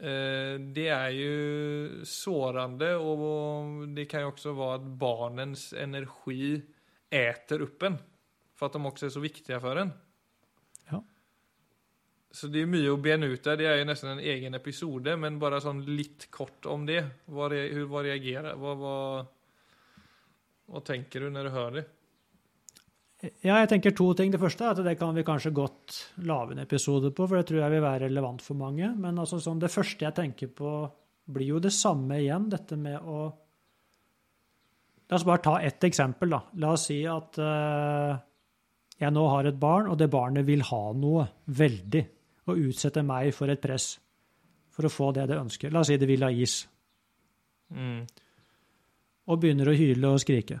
Eh, 0.00 0.58
Det 0.60 0.88
er 0.92 1.10
jo 1.16 2.04
sårende, 2.08 2.92
og 3.00 3.88
det 3.96 4.06
kan 4.08 4.24
jo 4.26 4.32
også 4.32 4.54
være 4.56 4.78
at 4.80 4.86
barnens 5.00 5.72
energi 5.72 6.60
äter 7.10 7.64
upp 7.64 7.82
en. 7.88 7.98
For 8.56 8.68
at 8.68 8.76
de 8.76 8.84
også 8.84 9.06
er 9.08 9.14
så 9.16 9.24
viktige 9.24 9.60
for 9.60 9.76
en. 9.80 9.92
Så 12.30 12.46
det 12.46 12.62
er 12.62 12.70
mye 12.70 12.92
å 12.92 12.98
bene 13.02 13.26
ut 13.32 13.42
der. 13.42 13.58
Det 13.58 13.66
er 13.66 13.80
jo 13.80 13.86
nesten 13.88 14.12
en 14.12 14.22
egen 14.22 14.54
episode, 14.54 15.16
men 15.18 15.40
bare 15.42 15.58
sånn 15.62 15.82
litt 15.88 16.28
kort 16.30 16.66
om 16.70 16.84
det. 16.86 17.02
Hva, 17.26 17.48
reagerer 17.50 18.54
hva, 18.58 18.74
hva, 18.78 18.98
hva 20.70 20.82
tenker 20.86 21.26
du 21.26 21.34
når 21.34 21.48
du 21.48 21.56
hører 21.56 21.80
det? 21.80 21.88
Ja, 23.44 23.58
jeg 23.58 23.68
tenker 23.74 23.92
to 23.92 24.06
ting. 24.16 24.30
Det 24.32 24.40
første 24.40 24.64
er 24.64 24.72
at 24.72 24.84
det 24.86 24.94
kan 24.96 25.12
vi 25.16 25.26
kanskje 25.26 25.52
godt 25.52 25.98
lage 26.24 26.54
en 26.54 26.62
episode 26.62 27.10
på, 27.12 27.26
for 27.26 27.36
det 27.36 27.50
tror 27.50 27.64
jeg 27.64 27.74
vil 27.74 27.84
være 27.84 28.06
relevant 28.06 28.46
for 28.46 28.56
mange. 28.56 28.94
Men 28.96 29.18
altså, 29.20 29.42
sånn, 29.42 29.60
det 29.60 29.72
første 29.74 30.06
jeg 30.06 30.16
tenker 30.16 30.54
på, 30.56 30.72
blir 31.30 31.56
jo 31.56 31.60
det 31.62 31.74
samme 31.74 32.22
igjen, 32.22 32.48
dette 32.52 32.78
med 32.80 32.98
å 33.02 33.28
La 35.10 35.18
oss 35.18 35.24
bare 35.26 35.42
ta 35.42 35.56
ett 35.66 35.82
eksempel, 35.82 36.30
da. 36.30 36.38
La 36.62 36.68
oss 36.76 36.84
si 36.86 37.00
at 37.10 37.34
uh, 37.42 38.12
jeg 38.94 39.10
nå 39.10 39.24
har 39.32 39.48
et 39.48 39.56
barn, 39.58 39.88
og 39.90 39.96
det 39.98 40.06
barnet 40.12 40.46
vil 40.46 40.62
ha 40.68 40.82
noe 40.94 41.24
veldig, 41.58 42.02
og 42.48 42.58
utsette 42.58 43.02
meg 43.06 43.34
for 43.36 43.50
et 43.52 43.60
press 43.60 43.98
for 44.70 44.86
å 44.86 44.92
få 44.92 45.12
det 45.12 45.28
det 45.28 45.38
ønsker. 45.38 45.72
La 45.72 45.82
oss 45.82 45.90
si 45.90 45.98
det 46.00 46.08
vil 46.08 46.22
ha 46.24 46.30
is, 46.30 46.66
Mm. 47.70 48.06
og 49.28 49.40
begynner 49.40 49.68
å 49.70 49.76
hyle 49.76 50.08
og 50.08 50.18
skrike. 50.18 50.60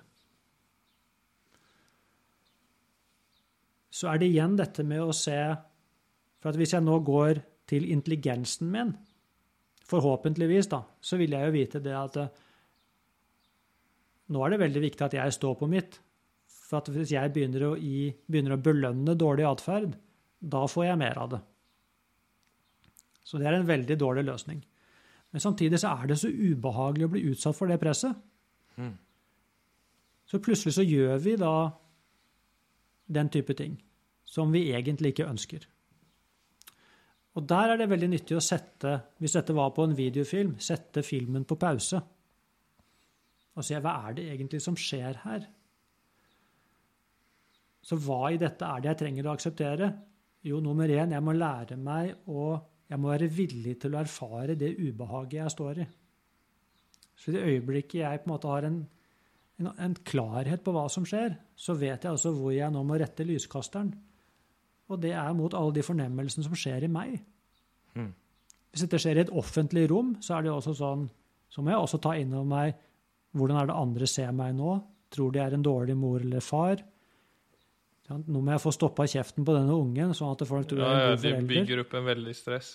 så 3.90 4.08
er 4.12 4.20
det 4.22 4.30
igjen 4.30 4.56
dette 4.58 4.84
med 4.86 5.02
å 5.02 5.14
se 5.16 5.36
For 6.40 6.52
at 6.52 6.56
hvis 6.56 6.72
jeg 6.72 6.84
nå 6.86 6.94
går 7.04 7.42
til 7.68 7.84
intelligensen 7.92 8.70
min, 8.72 8.94
forhåpentligvis, 9.84 10.70
da, 10.72 10.78
så 11.04 11.18
vil 11.20 11.34
jeg 11.36 11.44
jo 11.44 11.52
vite 11.52 11.82
det 11.84 11.92
at 11.92 12.16
eh, 12.16 12.30
nå 14.32 14.40
er 14.46 14.54
det 14.54 14.60
veldig 14.62 14.82
viktig 14.86 15.04
at 15.04 15.16
jeg 15.18 15.34
står 15.36 15.58
på 15.60 15.68
mitt. 15.68 15.98
For 16.48 16.80
at 16.80 16.88
hvis 16.94 17.12
jeg 17.12 17.34
begynner 17.34 17.66
å, 17.68 17.74
gi, 17.76 18.08
begynner 18.24 18.56
å 18.56 18.62
belønne 18.64 19.18
dårlig 19.20 19.44
atferd, 19.50 19.98
da 20.40 20.64
får 20.64 20.86
jeg 20.88 21.00
mer 21.02 21.20
av 21.20 21.28
det. 21.34 21.42
Så 23.24 23.38
det 23.38 23.48
er 23.48 23.58
en 23.58 23.68
veldig 23.68 23.96
dårlig 24.00 24.24
løsning. 24.26 24.62
Men 25.30 25.42
samtidig 25.42 25.78
så 25.80 25.92
er 25.94 26.10
det 26.10 26.18
så 26.18 26.30
ubehagelig 26.30 27.06
å 27.06 27.12
bli 27.12 27.26
utsatt 27.30 27.56
for 27.56 27.70
det 27.70 27.78
presset. 27.82 28.16
Mm. 28.80 28.94
Så 30.30 30.40
plutselig 30.42 30.74
så 30.76 30.86
gjør 30.86 31.18
vi 31.22 31.36
da 31.38 31.54
den 33.10 33.30
type 33.34 33.54
ting 33.58 33.76
som 34.30 34.52
vi 34.54 34.68
egentlig 34.70 35.14
ikke 35.14 35.28
ønsker. 35.30 35.66
Og 37.38 37.46
der 37.46 37.72
er 37.72 37.78
det 37.78 37.90
veldig 37.90 38.08
nyttig 38.10 38.36
å 38.38 38.42
sette, 38.42 38.96
hvis 39.22 39.36
dette 39.38 39.54
var 39.54 39.70
på 39.74 39.86
en 39.86 39.94
videofilm, 39.98 40.56
sette 40.62 41.02
filmen 41.06 41.46
på 41.46 41.58
pause. 41.58 42.00
Og 43.54 43.66
se 43.66 43.78
hva 43.82 43.96
er 44.08 44.16
det 44.18 44.26
egentlig 44.32 44.60
som 44.62 44.78
skjer 44.78 45.22
her? 45.24 45.46
Så 47.82 47.98
hva 48.02 48.30
i 48.30 48.38
dette 48.38 48.66
er 48.66 48.82
det 48.82 48.90
jeg 48.90 49.00
trenger 49.02 49.28
å 49.28 49.34
akseptere? 49.34 49.90
Jo, 50.46 50.58
nummer 50.62 50.90
én, 50.90 51.14
jeg 51.14 51.24
må 51.24 51.34
lære 51.36 51.78
meg 51.80 52.28
å 52.30 52.52
Jeg 52.90 52.98
må 52.98 53.12
være 53.12 53.30
villig 53.30 53.76
til 53.80 53.94
å 53.94 54.00
erfare 54.02 54.58
det 54.58 54.74
ubehaget 54.78 55.38
jeg 55.38 55.54
står 55.54 55.82
i. 55.84 55.86
Så 57.20 57.30
i 57.30 57.36
det 57.36 57.44
øyeblikket 57.46 58.00
jeg 58.00 58.22
på 58.22 58.28
en 58.28 58.34
måte 58.34 58.50
har 58.50 58.66
en 58.66 58.80
en, 59.60 59.70
en 59.76 59.96
klarhet 60.06 60.62
på 60.64 60.74
hva 60.74 60.86
som 60.92 61.06
skjer, 61.08 61.34
så 61.56 61.76
vet 61.78 62.04
jeg 62.04 62.14
altså 62.14 62.32
hvor 62.34 62.52
jeg 62.54 62.72
nå 62.72 62.82
må 62.86 62.98
rette 63.00 63.26
lyskasteren. 63.26 63.92
Og 64.90 65.00
det 65.02 65.12
er 65.14 65.36
mot 65.36 65.54
alle 65.54 65.76
de 65.76 65.84
fornemmelsene 65.86 66.46
som 66.46 66.56
skjer 66.58 66.86
i 66.86 66.90
meg. 66.90 67.18
Mm. 67.94 68.10
Hvis 68.70 68.86
dette 68.86 69.00
skjer 69.02 69.20
i 69.20 69.24
et 69.24 69.34
offentlig 69.34 69.86
rom, 69.90 70.16
så 70.22 70.38
er 70.38 70.46
det 70.46 70.54
også 70.54 70.74
sånn, 70.78 71.04
så 71.50 71.62
må 71.62 71.74
jeg 71.74 71.84
også 71.84 72.00
ta 72.02 72.14
inn 72.18 72.34
over 72.34 72.48
meg 72.50 72.86
hvordan 73.36 73.60
er 73.60 73.68
det 73.68 73.78
andre 73.78 74.06
ser 74.10 74.32
meg 74.34 74.56
nå? 74.58 74.72
Tror 75.10 75.34
de 75.34 75.42
er 75.42 75.54
en 75.54 75.62
dårlig 75.62 75.94
mor 75.98 76.22
eller 76.22 76.42
far? 76.42 76.80
Nå 78.10 78.40
må 78.42 78.54
jeg 78.56 78.62
få 78.62 78.72
stoppa 78.74 79.06
kjeften 79.06 79.46
på 79.46 79.54
denne 79.54 79.74
ungen, 79.76 80.14
sånn 80.18 80.32
at 80.34 80.42
folk 80.48 80.66
tror 80.70 80.82
jeg 80.82 80.90
er 80.90 81.00
en 81.00 81.10
god 81.14 81.22
det 81.22 81.34
De 81.36 81.48
bygger 81.52 81.82
opp 81.84 81.94
en 81.94 82.08
veldig 82.08 82.34
stress. 82.34 82.70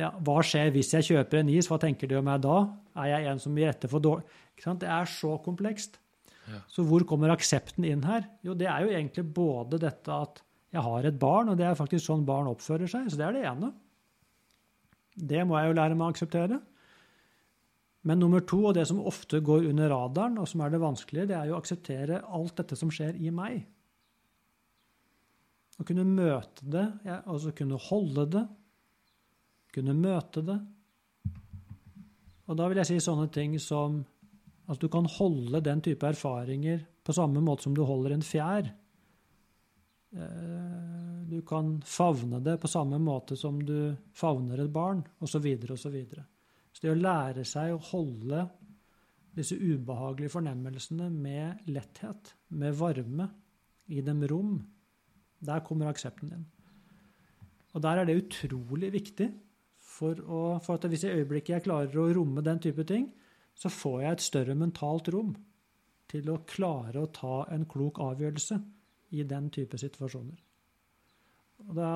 Ja, 0.00 0.10
hva 0.24 0.40
skjer 0.44 0.72
hvis 0.74 0.92
jeg 0.92 1.06
kjøper 1.10 1.40
en 1.40 1.50
is? 1.52 1.68
Hva 1.70 1.78
tenker 1.80 2.08
de 2.08 2.18
om 2.18 2.26
meg 2.28 2.42
da? 2.44 2.56
Er 3.00 3.14
jeg 3.14 3.30
en 3.30 3.40
som 3.40 3.56
gir 3.56 3.70
etter 3.70 3.92
for 3.92 4.04
dårlig? 4.04 4.26
Det 4.56 4.88
er 4.88 5.08
så 5.08 5.36
komplekst. 5.44 5.98
Ja. 6.46 6.60
Så 6.70 6.84
hvor 6.86 7.04
kommer 7.08 7.32
aksepten 7.34 7.84
inn 7.88 8.04
her? 8.06 8.28
Jo, 8.44 8.54
det 8.56 8.68
er 8.70 8.84
jo 8.84 8.92
egentlig 8.92 9.24
både 9.36 9.80
dette 9.82 10.12
at 10.12 10.42
jeg 10.72 10.84
har 10.84 11.08
et 11.08 11.18
barn, 11.18 11.50
og 11.50 11.58
det 11.58 11.66
er 11.66 11.78
faktisk 11.78 12.04
sånn 12.04 12.24
barn 12.28 12.48
oppfører 12.50 12.90
seg. 12.90 13.08
Så 13.10 13.20
det 13.20 13.26
er 13.26 13.36
det 13.36 13.44
ene. 13.48 13.72
Det 15.16 15.44
må 15.48 15.56
jeg 15.58 15.70
jo 15.70 15.78
lære 15.78 15.96
meg 15.96 16.08
å 16.08 16.16
akseptere. 16.16 16.60
Men 18.06 18.20
nummer 18.22 18.44
to, 18.46 18.60
og 18.68 18.76
det 18.76 18.84
som 18.86 19.00
ofte 19.02 19.40
går 19.42 19.66
under 19.72 19.90
radaren, 19.90 20.36
og 20.38 20.46
som 20.50 20.62
er 20.62 20.74
det 20.74 20.82
vanskelige, 20.82 21.30
det 21.32 21.38
er 21.38 21.48
jo 21.48 21.56
å 21.56 21.62
akseptere 21.62 22.20
alt 22.22 22.54
dette 22.60 22.78
som 22.78 22.92
skjer 22.92 23.16
i 23.18 23.32
meg. 23.34 23.64
Å 25.76 25.84
kunne 25.84 26.06
møte 26.08 26.64
det, 26.72 26.86
ja, 27.04 27.20
altså 27.28 27.52
kunne 27.56 27.78
holde 27.88 28.24
det, 28.32 28.44
kunne 29.76 29.96
møte 29.96 30.42
det. 30.46 30.56
Og 32.46 32.56
da 32.56 32.68
vil 32.70 32.80
jeg 32.80 32.88
si 32.88 32.98
sånne 33.02 33.28
ting 33.34 33.58
som 33.60 34.00
at 34.70 34.80
du 34.82 34.88
kan 34.90 35.06
holde 35.18 35.60
den 35.62 35.82
type 35.84 36.06
erfaringer 36.08 36.80
på 37.06 37.14
samme 37.14 37.42
måte 37.44 37.66
som 37.66 37.74
du 37.76 37.82
holder 37.86 38.16
en 38.16 38.24
fjær. 38.26 38.70
Eh, 40.16 41.06
Du 41.26 41.42
kan 41.42 41.82
favne 41.82 42.38
det 42.40 42.54
på 42.62 42.68
samme 42.70 43.00
måte 43.02 43.36
som 43.36 43.58
du 43.58 43.96
favner 44.14 44.60
et 44.62 44.70
barn, 44.70 45.02
osv.. 45.18 45.42
Så, 45.76 45.90
videre. 45.90 46.24
så 46.72 46.82
det 46.82 46.92
å 46.92 47.00
lære 47.00 47.44
seg 47.44 47.74
å 47.74 47.82
holde 47.90 48.44
disse 49.34 49.56
ubehagelige 49.58 50.30
fornemmelsene 50.30 51.10
med 51.10 51.66
letthet, 51.66 52.30
med 52.48 52.74
varme, 52.78 53.28
i 53.88 54.00
dem 54.00 54.22
rom, 54.26 54.62
der 55.46 55.64
kommer 55.66 55.90
aksepten 55.90 56.32
din. 56.32 56.46
Og 57.74 57.82
der 57.84 58.00
er 58.00 58.08
det 58.08 58.18
utrolig 58.22 58.92
viktig. 58.94 59.30
For, 59.96 60.18
å, 60.28 60.40
for 60.60 60.76
at 60.76 60.86
hvis 60.92 61.06
i 61.06 61.12
øyeblikket 61.14 61.54
jeg 61.54 61.64
klarer 61.64 62.00
å 62.00 62.10
romme 62.18 62.42
den 62.44 62.58
type 62.60 62.84
ting, 62.88 63.08
så 63.56 63.70
får 63.72 64.00
jeg 64.02 64.16
et 64.16 64.24
større 64.24 64.56
mentalt 64.58 65.08
rom 65.14 65.32
til 66.10 66.28
å 66.30 66.42
klare 66.48 67.00
å 67.00 67.10
ta 67.12 67.36
en 67.54 67.64
klok 67.68 68.00
avgjørelse 68.04 68.58
i 69.16 69.24
den 69.28 69.48
type 69.54 69.78
situasjoner. 69.80 70.36
Og 71.64 71.72
da 71.78 71.90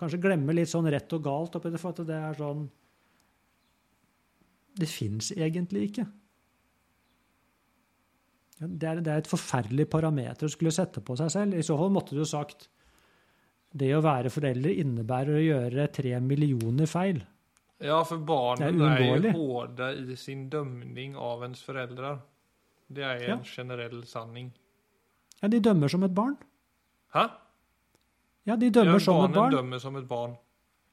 kanskje 0.00 0.20
glemme 0.20 0.54
litt 0.56 0.70
sånn 0.70 0.88
rett 0.92 1.12
og 1.16 1.24
galt 1.24 1.56
oppi 1.56 1.72
det, 1.72 1.80
for 1.80 1.94
at 1.94 2.04
det 2.08 2.16
er 2.16 2.38
sånn 2.38 2.68
Det 4.80 4.86
fins 4.86 5.32
egentlig 5.34 5.88
ikke. 5.88 6.04
Ja, 8.60 8.66
Det 8.68 8.88
er, 8.88 9.00
det 9.00 9.12
er 9.12 9.22
et 9.22 9.30
forferdelig 9.30 9.86
parameter 9.90 10.46
å 10.46 10.52
skulle 10.52 10.72
sette 10.74 11.00
på 11.00 11.16
seg 11.16 11.30
selv. 11.32 11.54
I 11.56 11.62
så 11.64 11.76
fall 11.80 11.90
måtte 11.94 12.16
du 12.16 12.24
sagt 12.28 12.68
det 13.72 13.92
å 13.96 14.02
være 14.02 14.30
forelder 14.34 14.80
innebærer 14.82 15.38
å 15.38 15.44
gjøre 15.44 15.86
tre 15.94 16.16
millioner 16.20 16.86
feil. 16.90 17.22
Ja, 17.80 18.02
for 18.04 18.18
barnet 18.18 18.66
er 18.68 18.98
er, 19.00 19.22
jo 19.24 19.32
hårde 19.38 19.86
i 20.12 20.16
sin 20.20 20.48
dømning 20.52 21.14
av 21.16 21.44
ens 21.46 21.62
foreldre. 21.64 22.18
Det 22.92 23.02
er 23.06 23.22
Ja. 23.28 23.36
en 23.36 23.44
generell 23.44 24.02
sanning. 24.04 24.50
Ja, 25.40 25.48
de 25.48 25.60
dømmer 25.60 25.88
som 25.88 26.02
et 26.04 26.12
barn. 26.14 26.36
Hæ? 27.14 27.30
Ja, 28.46 28.56
de 28.56 28.70
dømmer 28.70 28.92
ja, 28.92 28.98
som 28.98 29.24
et 29.24 29.32
barn. 29.34 29.52
dømmer 29.52 29.78
som 29.80 29.96
et 29.96 30.08
barn. 30.08 30.36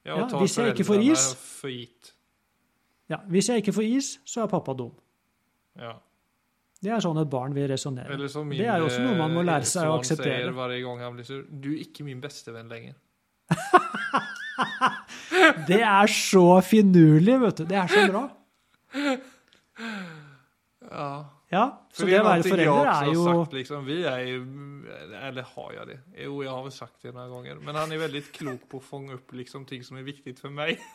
Ja, 0.06 0.16
Ja, 0.16 0.26
hvis 0.38 0.56
jeg 0.56 0.72
ikke 0.74 0.86
får 0.86 1.02
is. 1.12 1.34
For 1.34 1.68
gitt. 1.68 2.12
Ja, 3.10 3.16
hvis 3.28 3.48
jeg 3.48 3.62
ikke 3.62 3.74
får 3.74 3.84
is, 3.96 4.18
så 4.24 4.42
er 4.44 4.46
pappa 4.48 4.72
dum. 4.74 4.92
Ja. 5.76 5.98
Det 6.78 6.92
er 6.94 7.02
sånn 7.02 7.18
et 7.18 7.30
barn 7.30 7.54
vil 7.56 7.66
resonnere. 7.70 8.14
Det 8.14 8.66
er 8.66 8.78
jo 8.78 8.86
også 8.86 9.00
noe 9.02 9.16
man 9.18 9.32
må 9.34 9.42
lære 9.46 9.66
eh, 9.66 9.70
seg 9.70 9.88
å 9.90 9.96
akseptere. 9.98 10.44
sier 10.44 10.52
hver 10.54 10.74
gang 10.84 11.00
han 11.02 11.16
blir 11.16 11.26
sur. 11.26 11.40
Du 11.48 11.72
er 11.72 11.80
ikke 11.82 12.06
min 12.06 12.20
bestevenn 12.22 12.70
lenger. 12.70 12.94
Det 15.68 15.80
er 15.86 16.10
så 16.10 16.60
finurlig, 16.66 17.34
vet 17.40 17.60
du. 17.60 17.64
Det 17.70 17.78
er 17.78 17.90
så 17.90 18.04
bra. 18.10 18.22
Ja. 20.88 21.10
Ja, 21.48 21.62
så 21.88 22.02
Fordi 22.02 22.12
det 22.12 22.18
å 22.20 22.24
være 22.26 22.44
forelder 22.44 22.88
er 22.92 23.06
jo 23.08 23.22
sagt, 23.24 23.54
liksom, 23.56 23.86
vi 23.88 24.02
er 24.04 24.18
ju, 24.28 24.40
eller 25.16 25.46
har 25.54 25.70
jeg 25.78 25.86
det? 25.88 25.96
Jo, 26.26 26.42
jeg 26.44 26.50
har 26.52 26.66
vel 26.66 26.74
sagt 26.74 27.06
det 27.06 27.14
noen 27.16 27.30
ganger. 27.32 27.62
Men 27.64 27.78
han 27.80 27.94
er 27.94 28.02
veldig 28.02 28.22
klok 28.34 28.66
på 28.68 28.82
å 28.82 28.84
fange 28.84 29.16
opp 29.16 29.32
liksom, 29.32 29.64
ting 29.68 29.80
som 29.86 29.96
er 29.96 30.04
viktig 30.08 30.36
for 30.40 30.52
meg. 30.52 30.76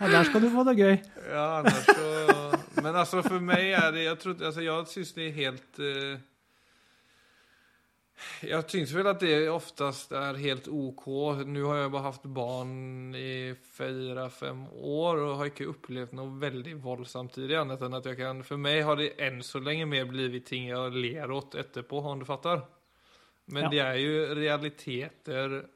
Ja, 0.00 0.08
der 0.08 0.24
skal 0.24 0.40
du 0.40 0.46
få 0.48 0.62
det 0.64 0.72
gøy. 0.78 0.94
Ja, 1.28 1.58
annars 1.58 1.84
så... 1.84 2.04
Men 2.74 2.96
alltså 2.96 3.22
för 3.22 3.40
mig 3.40 3.72
är 3.72 3.92
det, 3.92 4.02
jag 4.02 4.20
tror, 4.20 4.44
alltså 4.44 4.62
jag 4.62 4.88
syns 4.88 5.14
det 5.14 5.22
är 5.26 5.30
helt... 5.32 5.78
Eh, 5.78 6.18
jag 8.42 8.70
syns 8.70 8.92
väl 8.92 9.06
att 9.06 9.20
det 9.20 9.48
oftast 9.48 10.12
är 10.12 10.34
helt 10.34 10.68
OK. 10.68 11.06
Nu 11.46 11.62
har 11.62 11.76
jag 11.76 11.90
bara 11.90 12.02
haft 12.02 12.22
barn 12.22 13.14
i 13.14 13.54
fyra, 13.72 14.30
fem 14.30 14.66
år 14.72 15.16
och 15.16 15.36
har 15.36 15.44
inte 15.44 15.64
upplevt 15.64 16.12
något 16.12 16.42
väldigt 16.42 16.76
våldsamt 16.76 17.38
i 17.38 17.46
det 17.46 17.56
annat 17.56 17.80
än 17.80 17.94
att 17.94 18.04
jag 18.04 18.16
kan, 18.16 18.44
för 18.44 18.56
mig 18.56 18.80
har 18.80 18.96
det 18.96 19.08
än 19.26 19.42
så 19.42 19.58
länge 19.58 19.86
mer 19.86 20.04
blivit 20.04 20.46
ting 20.46 20.68
jag 20.68 20.92
ler 20.94 21.30
åt 21.30 21.54
etterpå, 21.54 21.98
om 21.98 22.18
du 22.18 22.24
fattar. 22.24 22.60
Men 23.44 23.62
Ja. 23.62 23.68
det 23.68 23.78
är 23.78 23.94
ju 23.94 24.34
realiteter 24.34 25.66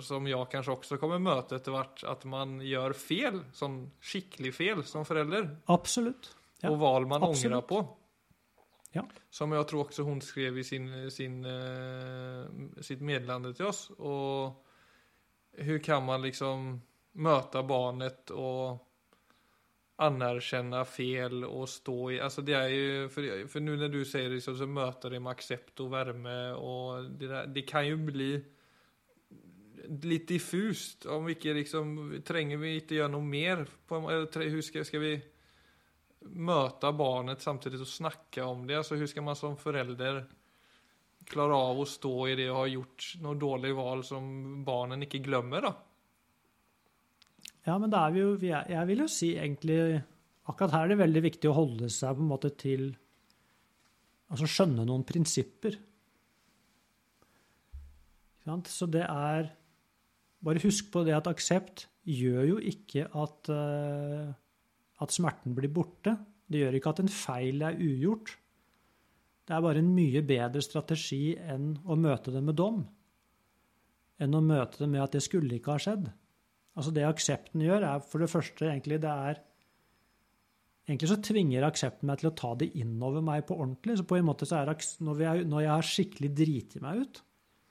som 0.00 0.26
jag 0.26 0.50
kanske 0.50 0.72
också 0.72 0.96
kommer 0.96 1.18
möta 1.18 1.56
etter 1.56 1.72
hvert, 1.72 2.04
at 2.04 2.24
man 2.24 2.60
gjør 2.60 2.92
fel, 2.92 3.40
som 3.52 3.90
skikkelig 4.00 4.54
fel 4.54 4.84
som 4.84 5.04
förälder. 5.04 5.56
Absolutt. 5.64 6.36
Ja, 6.60 6.70
och 6.70 6.78
val 6.78 7.06
man 7.06 7.22
absolut. 7.22 7.46
ångrar 7.46 7.60
på. 7.60 7.96
Ja. 8.92 9.04
Som 9.30 9.52
jeg 9.52 9.66
tror 9.68 9.84
også 9.84 10.02
hun 10.02 10.20
skrev 10.20 10.58
i 10.58 10.64
sin, 10.64 11.10
sin, 11.10 11.44
uh, 11.44 12.48
sitt 12.80 13.00
meddelande 13.00 13.52
til 13.54 13.68
oss. 13.68 13.90
Og 13.98 14.64
hvordan 15.58 15.82
kan 15.84 16.04
man 16.04 16.22
liksom 16.24 16.68
møte 17.18 17.62
barnet 17.62 18.30
og 18.30 18.78
anerkjenne 19.98 20.84
fel 20.86 21.42
og 21.44 21.66
stå 21.68 21.96
i, 22.14 22.18
altså 22.22 22.44
det 22.46 22.54
er 22.54 22.68
jo, 22.70 23.08
For, 23.10 23.26
for 23.50 23.64
nå 23.64 23.74
når 23.80 23.90
du 23.90 24.02
sier 24.06 24.30
det 24.30 24.44
så, 24.44 24.54
så 24.54 24.68
møter 24.70 25.10
det 25.10 25.18
med 25.22 25.32
accept 25.32 25.82
og 25.82 25.90
varme, 25.90 26.36
og 26.54 27.08
det, 27.18 27.30
der, 27.32 27.48
det 27.50 27.64
kan 27.66 27.86
jo 27.88 27.98
bli 28.06 28.36
lite 30.02 30.34
diffust 30.34 31.06
om 31.06 31.28
vilket 31.28 31.56
liksom, 31.56 31.92
Trenger 32.26 32.60
vi 32.62 32.76
ikke 32.80 32.98
gjøre 32.98 33.12
noe 33.14 33.24
mer? 33.24 33.64
På, 33.86 34.00
eller 34.06 34.26
trä- 34.32 34.48
skal, 34.50 34.62
ska, 34.62 34.84
ska 34.88 35.02
vi 35.02 35.14
møte 36.28 36.92
barnet 36.98 37.42
samtidig 37.44 37.80
og 37.80 37.90
snakke 37.90 38.44
om 38.44 38.66
det? 38.66 38.78
Altså, 38.80 38.96
hvordan 38.96 39.12
skal 39.12 39.26
man 39.26 39.38
som 39.38 39.56
forelder 39.60 40.22
klare 41.28 41.56
av 41.56 41.80
å 41.82 41.88
stå 41.88 42.14
i 42.30 42.36
det 42.38 42.48
og 42.50 42.62
ha 42.62 42.68
gjort 42.72 43.08
noen 43.22 43.40
dårlige 43.40 43.76
valg 43.76 44.06
som 44.08 44.28
barnen 44.66 45.04
ikke 45.04 45.22
glemmer? 45.24 45.68
da? 45.68 45.74
Ja, 47.68 47.76
men 47.76 47.92
da 47.92 48.06
er 48.06 48.14
vi 48.14 48.22
jo 48.22 48.30
vi 48.40 48.52
er, 48.54 48.64
Jeg 48.70 48.88
vil 48.88 49.04
jo 49.04 49.10
si 49.12 49.34
egentlig 49.36 50.00
Akkurat 50.48 50.72
her 50.72 50.86
er 50.86 50.94
det 50.94 51.02
veldig 51.02 51.22
viktig 51.26 51.50
å 51.50 51.58
holde 51.58 51.90
seg 51.92 52.16
på 52.16 52.24
en 52.24 52.30
måte 52.30 52.50
til 52.56 52.86
Altså 54.32 54.48
skjønne 54.48 54.84
noen 54.84 55.04
prinsipper. 55.08 55.76
Så 58.68 58.86
det 58.88 59.04
er 59.04 59.48
Bare 60.44 60.62
husk 60.62 60.92
på 60.94 61.02
det 61.06 61.16
at 61.16 61.30
aksept 61.30 61.86
gjør 62.08 62.44
jo 62.52 62.58
ikke 62.62 63.08
at, 63.10 63.50
eh, 63.52 64.28
at 65.02 65.14
smerten 65.14 65.56
blir 65.56 65.72
borte. 65.72 66.14
Det 66.48 66.62
gjør 66.62 66.78
ikke 66.78 66.92
at 66.94 67.02
en 67.02 67.12
feil 67.12 67.64
er 67.66 67.80
ugjort. 67.80 68.36
Det 69.48 69.56
er 69.56 69.64
bare 69.64 69.82
en 69.82 69.94
mye 69.96 70.22
bedre 70.28 70.62
strategi 70.64 71.34
enn 71.36 71.72
å 71.88 71.96
møte 71.96 72.32
det 72.32 72.42
med 72.44 72.56
dom. 72.56 72.82
Enn 74.20 74.34
å 74.34 74.44
møte 74.44 74.82
det 74.82 74.88
med 74.92 75.02
at 75.02 75.14
det 75.16 75.24
skulle 75.24 75.58
ikke 75.58 75.76
ha 75.76 75.82
skjedd. 75.82 76.08
Altså 76.78 76.92
Det 76.94 77.04
aksepten 77.06 77.62
gjør, 77.64 77.82
er 77.82 78.02
for 78.04 78.22
det 78.22 78.30
første 78.30 78.68
egentlig 78.70 79.00
det 79.02 79.12
er 79.12 79.44
Egentlig 80.88 81.08
så 81.10 81.18
tvinger 81.20 81.66
aksepten 81.66 82.08
meg 82.08 82.16
til 82.22 82.30
å 82.30 82.36
ta 82.38 82.54
det 82.56 82.70
innover 82.80 83.20
meg 83.20 83.42
på 83.44 83.58
ordentlig. 83.60 83.98
Så 83.98 84.06
på 84.08 84.16
en 84.16 84.24
måte 84.24 84.46
så 84.48 84.62
er 84.62 84.70
når, 85.04 85.16
vi 85.18 85.26
er, 85.28 85.42
når 85.44 85.60
jeg 85.60 85.68
har 85.68 85.84
skikkelig 85.84 86.30
driti 86.32 86.80
meg 86.80 87.02
ut, 87.02 87.20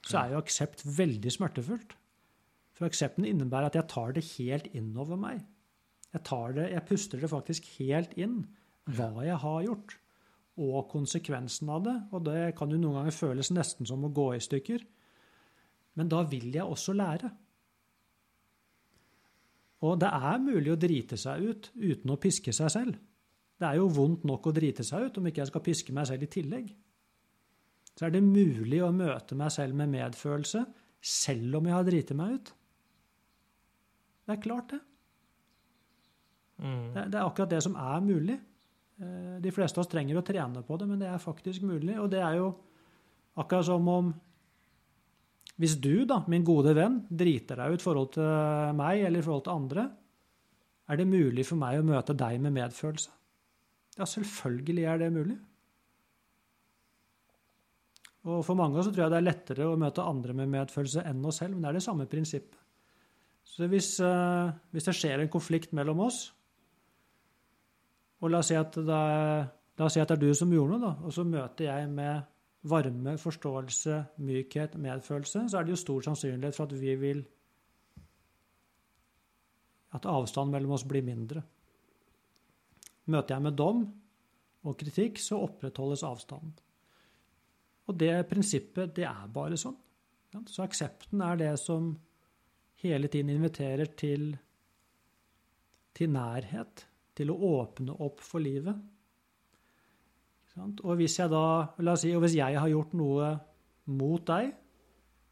så 0.06 0.20
er 0.20 0.36
jo 0.36 0.42
aksept 0.44 0.84
veldig 0.86 1.32
smertefullt. 1.34 1.96
For 2.78 2.86
aksepten 2.86 3.26
innebærer 3.26 3.72
at 3.72 3.78
jeg 3.80 3.90
tar 3.90 4.14
det 4.14 4.26
helt 4.36 4.68
innover 4.78 5.18
meg. 5.18 5.42
Jeg, 6.14 6.24
tar 6.28 6.54
det, 6.54 6.68
jeg 6.72 6.86
puster 6.88 7.22
det 7.22 7.32
faktisk 7.32 7.66
helt 7.80 8.14
inn, 8.20 8.44
hva 8.94 9.10
jeg 9.26 9.40
har 9.42 9.64
gjort, 9.66 9.98
og 10.62 10.78
konsekvensen 10.92 11.72
av 11.74 11.84
det. 11.86 11.96
Og 12.14 12.24
det 12.30 12.54
kan 12.58 12.72
jo 12.72 12.80
noen 12.82 13.02
ganger 13.02 13.18
føles 13.18 13.52
nesten 13.54 13.90
som 13.90 14.06
å 14.06 14.14
gå 14.14 14.30
i 14.36 14.44
stykker. 14.44 14.86
Men 15.98 16.10
da 16.14 16.22
vil 16.30 16.52
jeg 16.54 16.66
også 16.66 16.94
lære. 16.94 17.34
Og 19.86 19.98
det 20.02 20.10
er 20.10 20.42
mulig 20.42 20.74
å 20.74 20.80
drite 20.80 21.18
seg 21.22 21.44
ut 21.50 21.70
uten 21.76 22.14
å 22.14 22.22
piske 22.22 22.54
seg 22.54 22.74
selv. 22.74 22.98
Det 23.58 23.66
er 23.66 23.80
jo 23.80 23.90
vondt 23.90 24.26
nok 24.30 24.50
å 24.50 24.54
drite 24.54 24.86
seg 24.86 25.08
ut 25.08 25.18
om 25.18 25.30
ikke 25.30 25.44
jeg 25.44 25.52
skal 25.52 25.66
piske 25.66 25.94
meg 25.94 26.10
selv 26.10 26.26
i 26.26 26.30
tillegg. 26.34 26.70
Så 27.98 28.06
er 28.06 28.14
det 28.14 28.22
mulig 28.22 28.84
å 28.86 28.94
møte 28.94 29.38
meg 29.38 29.50
selv 29.54 29.78
med 29.78 29.90
medfølelse 29.90 30.62
selv 31.02 31.58
om 31.58 31.70
jeg 31.70 31.74
har 31.74 31.86
driti 31.86 32.18
meg 32.18 32.38
ut. 32.38 32.52
Det 34.28 34.36
er 34.36 34.44
klart, 34.44 34.74
det. 34.76 34.82
Mm. 36.60 36.94
Det, 36.94 37.04
det 37.14 37.20
er 37.20 37.24
akkurat 37.24 37.52
det 37.54 37.64
som 37.64 37.76
er 37.80 38.04
mulig. 38.04 38.38
Eh, 39.00 39.36
De 39.44 39.54
fleste 39.56 39.80
av 39.80 39.86
oss 39.86 39.92
trenger 39.92 40.20
å 40.20 40.26
trene 40.26 40.64
på 40.68 40.78
det, 40.80 40.88
men 40.90 41.00
det 41.00 41.08
er 41.08 41.22
faktisk 41.24 41.64
mulig. 41.68 41.96
Og 42.02 42.10
det 42.12 42.20
er 42.20 42.40
jo 42.42 42.52
akkurat 43.40 43.70
som 43.70 43.92
om 43.94 44.16
Hvis 45.58 45.74
du, 45.82 46.06
da, 46.06 46.20
min 46.30 46.44
gode 46.46 46.70
venn, 46.78 47.00
driter 47.10 47.58
deg 47.58 47.74
ut 47.74 47.82
i 47.82 47.84
forhold 47.84 48.12
til 48.14 48.76
meg 48.78 49.00
eller 49.08 49.24
i 49.24 49.26
forhold 49.26 49.46
til 49.48 49.56
andre, 49.56 49.86
er 50.86 51.00
det 51.00 51.08
mulig 51.10 51.46
for 51.48 51.58
meg 51.58 51.80
å 51.80 51.88
møte 51.88 52.14
deg 52.14 52.38
med 52.44 52.54
medfølelse? 52.54 53.10
Ja, 53.98 54.06
selvfølgelig 54.06 54.86
er 54.86 55.02
det 55.02 55.08
mulig. 55.16 55.38
Og 58.28 58.44
for 58.46 58.60
mange 58.60 58.84
så 58.84 58.92
tror 58.92 59.08
jeg 59.08 59.16
det 59.16 59.18
er 59.18 59.26
lettere 59.26 59.66
å 59.72 59.80
møte 59.80 60.06
andre 60.06 60.36
med 60.38 60.52
medfølelse 60.54 61.08
enn 61.10 61.26
oss 61.26 61.42
selv, 61.42 61.56
men 61.56 61.66
det 61.66 61.72
er 61.72 61.80
det 61.80 61.86
samme 61.88 62.06
prinsippet. 62.12 62.67
Så 63.48 63.68
hvis, 63.72 64.00
eh, 64.04 64.56
hvis 64.72 64.88
det 64.88 64.96
skjer 64.96 65.24
en 65.24 65.32
konflikt 65.32 65.74
mellom 65.74 66.04
oss, 66.06 66.28
og 68.22 68.32
la 68.32 68.42
oss 68.42 68.50
si 68.52 68.58
at 68.58 68.76
det 68.76 68.98
er, 68.98 69.48
la 69.78 69.86
oss 69.86 69.96
si 69.96 70.02
at 70.02 70.10
det 70.10 70.18
er 70.18 70.26
du 70.26 70.34
som 70.38 70.52
gjorde 70.54 70.76
noe, 70.76 70.84
da, 70.84 70.94
og 71.06 71.14
så 71.14 71.26
møter 71.26 71.70
jeg 71.70 71.90
med 71.90 72.26
varme, 72.68 73.16
forståelse, 73.22 73.98
mykhet, 74.26 74.76
medfølelse, 74.82 75.46
så 75.50 75.60
er 75.60 75.66
det 75.66 75.76
jo 75.76 75.82
stor 75.84 76.08
sannsynlighet 76.10 76.58
for 76.58 76.70
at 76.70 76.80
vi 76.82 76.96
vil 77.00 77.26
At 79.96 80.04
avstanden 80.06 80.52
mellom 80.52 80.74
oss 80.76 80.84
blir 80.84 81.02
mindre. 81.02 81.42
Møter 83.08 83.36
jeg 83.36 83.42
med 83.42 83.56
dom 83.58 83.86
og 84.68 84.76
kritikk, 84.78 85.18
så 85.18 85.40
opprettholdes 85.46 86.04
avstanden. 86.04 86.52
Og 87.88 87.96
det 87.96 88.28
prinsippet, 88.28 88.92
det 88.98 89.06
er 89.08 89.32
bare 89.34 89.58
sånn. 89.58 89.78
Så 90.52 90.66
aksepten 90.66 91.24
er 91.24 91.40
det 91.40 91.54
som 91.62 91.94
hele 92.84 93.10
tiden 93.12 93.32
inviterer 93.34 93.90
til, 93.98 94.30
til 95.98 96.14
nærhet, 96.14 96.86
til 97.18 97.34
å 97.34 97.40
åpne 97.62 97.96
opp 98.06 98.22
for 98.22 98.44
livet. 98.44 98.78
Og 100.58 100.94
hvis 100.98 101.20
jeg 101.20 101.30
da, 101.30 101.44
la 101.86 101.94
oss 101.94 102.02
si, 102.06 102.14
og 102.18 102.24
hvis 102.26 102.38
jeg 102.38 102.58
har 102.58 102.70
gjort 102.72 102.94
noe 102.98 103.32
mot 103.94 104.24
deg, 104.26 104.50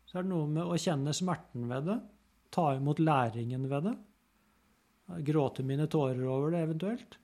så 0.06 0.20
er 0.20 0.26
det 0.26 0.32
noe 0.32 0.50
med 0.50 0.70
å 0.70 0.78
kjenne 0.78 1.14
smerten 1.18 1.66
ved 1.70 1.88
det, 1.90 1.96
ta 2.54 2.68
imot 2.78 3.02
læringen 3.02 3.66
ved 3.70 3.88
det, 3.90 3.96
gråte 5.26 5.66
mine 5.66 5.88
tårer 5.92 6.22
over 6.30 6.54
det 6.54 6.62
eventuelt. 6.66 7.18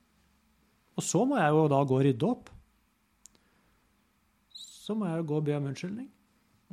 Og 0.98 1.06
så 1.06 1.22
må 1.26 1.38
jeg 1.38 1.54
jo 1.54 1.68
da 1.72 1.78
gå 1.88 1.96
og 1.98 2.04
rydde 2.04 2.28
opp. 2.28 2.50
Så 4.52 4.96
må 4.98 5.08
jeg 5.08 5.22
jo 5.22 5.28
gå 5.30 5.38
og 5.38 5.46
be 5.46 5.56
om 5.58 5.70
unnskyldning 5.70 6.10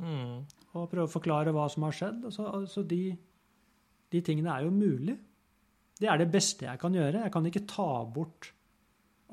Mm. 0.00 0.46
og 0.72 0.86
prøve 0.88 1.04
å 1.04 1.12
forklare 1.12 1.52
hva 1.52 1.66
som 1.68 1.84
har 1.84 1.92
skjedd. 1.92 2.22
Altså, 2.24 2.46
altså 2.48 2.82
de, 2.88 3.10
de 4.10 4.22
tingene 4.26 4.52
er 4.54 4.66
jo 4.66 4.72
mulig. 4.74 5.16
Det 6.00 6.08
er 6.08 6.20
det 6.20 6.30
beste 6.32 6.66
jeg 6.66 6.80
kan 6.80 6.94
gjøre. 6.96 7.24
Jeg 7.26 7.32
kan 7.34 7.46
ikke 7.46 7.66
ta 7.68 7.90
bort 8.08 8.50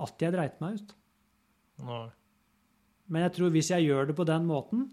at 0.03 0.21
jeg 0.21 0.35
dreit 0.35 0.59
meg 0.61 0.77
ut. 0.77 0.95
Nei. 1.87 2.05
Men 3.07 3.23
jeg 3.23 3.35
tror 3.37 3.53
hvis 3.53 3.71
jeg 3.71 3.87
gjør 3.87 4.09
det 4.09 4.17
på 4.17 4.25
den 4.27 4.47
måten, 4.49 4.83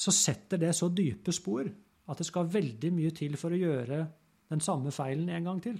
så 0.00 0.12
setter 0.14 0.58
det 0.60 0.72
så 0.76 0.88
dype 0.90 1.32
spor 1.36 1.68
at 2.10 2.18
det 2.18 2.26
skal 2.26 2.50
veldig 2.50 2.90
mye 2.96 3.12
til 3.14 3.36
for 3.38 3.54
å 3.54 3.60
gjøre 3.60 4.00
den 4.50 4.62
samme 4.64 4.90
feilen 4.94 5.28
en 5.30 5.46
gang 5.46 5.60
til. 5.62 5.78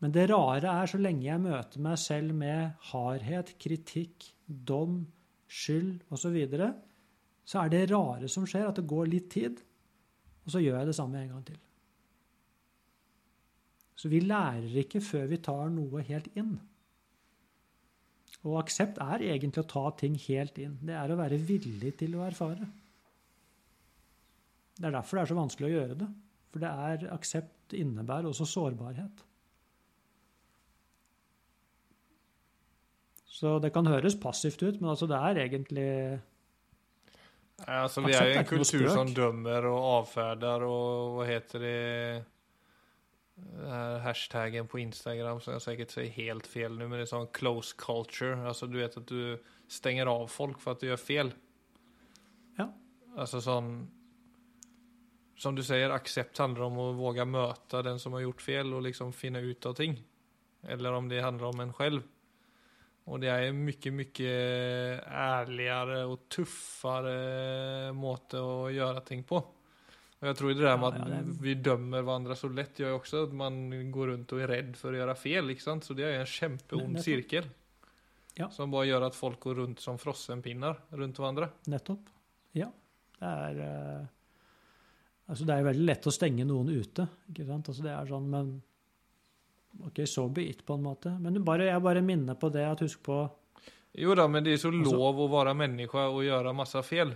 Men 0.00 0.12
det 0.14 0.28
rare 0.30 0.76
er, 0.80 0.88
så 0.88 1.00
lenge 1.00 1.26
jeg 1.26 1.42
møter 1.42 1.82
meg 1.84 1.98
selv 2.00 2.36
med 2.36 2.78
hardhet, 2.92 3.56
kritikk, 3.60 4.30
dom, 4.46 5.02
skyld 5.50 6.06
osv., 6.08 6.22
så, 6.22 6.30
videre, 6.32 6.70
så 7.44 7.64
er 7.64 7.72
det 7.74 7.82
rare 7.90 8.30
som 8.30 8.46
skjer, 8.48 8.70
at 8.70 8.78
det 8.78 8.86
går 8.88 9.10
litt 9.10 9.28
tid, 9.34 9.60
og 10.50 10.56
så 10.56 10.62
gjør 10.64 10.80
jeg 10.80 10.90
det 10.90 10.96
samme 10.98 11.20
en 11.20 11.28
gang 11.30 11.44
til. 11.46 11.58
Så 13.94 14.08
vi 14.10 14.18
lærer 14.24 14.80
ikke 14.82 15.02
før 15.04 15.28
vi 15.30 15.38
tar 15.44 15.70
noe 15.70 16.02
helt 16.08 16.26
inn. 16.34 16.56
Og 18.40 18.56
aksept 18.62 18.98
er 19.04 19.22
egentlig 19.28 19.62
å 19.62 19.68
ta 19.70 19.84
ting 20.00 20.16
helt 20.26 20.58
inn. 20.58 20.78
Det 20.82 20.96
er 20.96 21.12
å 21.12 21.18
være 21.20 21.38
villig 21.38 21.92
til 22.00 22.16
å 22.16 22.24
erfare. 22.26 22.66
Det 24.80 24.88
er 24.88 24.96
derfor 24.96 25.18
det 25.18 25.22
er 25.22 25.30
så 25.30 25.38
vanskelig 25.38 25.68
å 25.68 25.74
gjøre 25.74 25.98
det. 26.00 26.08
For 26.50 26.64
det 26.64 26.70
er 26.88 27.10
aksept 27.14 27.76
innebærer 27.76 28.30
også 28.30 28.48
sårbarhet. 28.48 29.26
Så 33.30 33.58
det 33.62 33.70
kan 33.76 33.86
høres 33.88 34.18
passivt 34.20 34.64
ut, 34.64 34.80
men 34.80 34.90
altså 34.92 35.06
det 35.08 35.20
er 35.20 35.44
egentlig 35.44 35.90
Altså, 37.66 38.02
vi 38.06 38.14
Aksept 38.14 38.24
er 38.24 38.30
jo 38.30 38.40
en 38.40 38.48
kultur 38.48 38.88
som 38.94 39.10
dømmer 39.14 39.66
og 39.68 39.86
avferder 40.00 40.64
og 40.64 41.16
hva 41.16 41.26
heter 41.28 41.64
det 41.64 41.80
Den 43.40 43.70
här 43.72 43.98
hashtaggen 43.98 44.66
på 44.68 44.78
Instagram 44.78 45.40
som 45.40 45.54
jeg 45.54 45.62
sikkert 45.64 45.92
sier 45.94 46.10
helt 46.12 46.46
fel 46.46 46.74
nu 46.76 46.82
men 46.86 46.98
det 46.98 47.06
er 47.06 47.12
sånn 47.14 47.30
close 47.32 47.72
culture. 47.76 48.36
Altså, 48.44 48.68
du 48.68 48.76
vet 48.80 48.98
at 49.00 49.08
du 49.08 49.38
stenger 49.68 50.10
av 50.12 50.26
folk 50.28 50.60
for 50.60 50.74
at 50.74 50.82
du 50.82 50.90
gjør 50.90 51.00
fel. 51.00 51.32
Ja. 52.58 52.68
Altså 53.16 53.40
sånn 53.40 53.88
som 55.40 55.56
du 55.56 55.62
sier, 55.64 55.88
accept 55.88 56.36
handler 56.36 56.66
om 56.66 56.78
å 56.82 56.90
våge 56.98 57.24
møte 57.24 57.80
den 57.86 57.98
som 57.98 58.12
har 58.12 58.26
gjort 58.26 58.42
fel 58.44 58.74
og 58.76 58.84
liksom 58.84 59.14
finne 59.16 59.40
ut 59.40 59.66
av 59.66 59.78
ting. 59.78 59.96
Eller 60.68 60.92
om 60.92 61.08
det 61.08 61.22
handler 61.24 61.48
om 61.48 61.62
en 61.64 61.72
själv. 61.72 62.02
Och 63.10 63.20
det 63.20 63.26
är 63.28 63.42
en 63.42 63.64
mycket, 63.64 63.92
mycket 63.92 64.26
ärligare 65.06 66.04
och 66.04 66.28
tuffare 66.28 67.92
måte 67.92 68.36
att 68.38 68.72
göra 68.72 69.00
ting 69.00 69.22
på. 69.24 69.36
Och 70.18 70.28
jag 70.28 70.36
tror 70.36 70.48
det 70.54 70.62
där 70.62 70.76
med 70.76 70.84
Ja, 70.84 70.88
att 70.88 70.98
ja, 70.98 71.04
det- 71.14 71.42
vi 71.42 71.54
dömer 71.54 72.02
varandra 72.02 72.36
så 72.36 72.48
lätt 72.48 72.78
gör 72.78 72.88
ju 72.88 72.94
också 72.94 73.22
att 73.24 73.32
man 73.32 73.90
går 73.92 74.06
runt 74.06 74.32
och 74.32 74.40
är 74.40 74.48
rädd 74.48 74.76
för 74.76 74.92
att 74.92 74.98
göra 74.98 75.14
fel. 75.14 75.46
Liksom. 75.46 75.80
Så 75.82 75.92
det 75.94 76.02
är 76.04 76.20
en 76.20 76.26
kämpeond 76.26 76.88
Nettopp. 76.88 77.04
cirkel. 77.04 77.44
Ja. 78.34 78.50
Som 78.50 78.70
bare 78.70 78.86
gjør 78.86 79.02
at 79.06 79.14
folk 79.14 79.40
går 79.40 79.54
rundt 79.54 79.80
som 79.80 79.98
frossenpinner 79.98 80.76
rundt 80.90 81.18
hverandre. 81.18 81.48
Nettopp. 81.66 82.00
Ja. 82.52 82.70
Det 83.18 83.26
er 83.26 83.60
eh, 84.00 84.06
Altså, 85.30 85.44
det 85.46 85.54
er 85.54 85.58
jo 85.60 85.66
veldig 85.68 85.84
lett 85.86 86.06
å 86.06 86.10
stenge 86.10 86.44
noen 86.44 86.68
ute, 86.74 87.04
ikke 87.30 87.44
sant? 87.46 87.68
Altså, 87.68 87.82
det 87.84 87.90
er 87.94 88.06
sånn, 88.08 88.24
men 88.30 88.48
OK, 89.86 90.06
so 90.08 90.28
be 90.28 90.48
it, 90.50 90.64
på 90.66 90.74
en 90.74 90.82
måte. 90.82 91.12
Men 91.20 91.38
bare, 91.44 91.70
jeg 91.70 91.82
bare 91.82 92.02
minner 92.02 92.34
på 92.34 92.50
det, 92.52 92.66
at 92.66 92.80
husk 92.84 93.02
på 93.06 93.22
Jo 93.98 94.14
da, 94.14 94.26
men 94.28 94.44
det 94.44 94.52
er 94.52 94.56
så 94.56 94.70
Alltså- 94.70 94.94
lov 94.94 95.18
å 95.18 95.28
være 95.30 95.54
menneske 95.54 95.98
og 95.98 96.22
gjøre 96.22 96.54
masse 96.54 96.82
fel. 96.84 97.14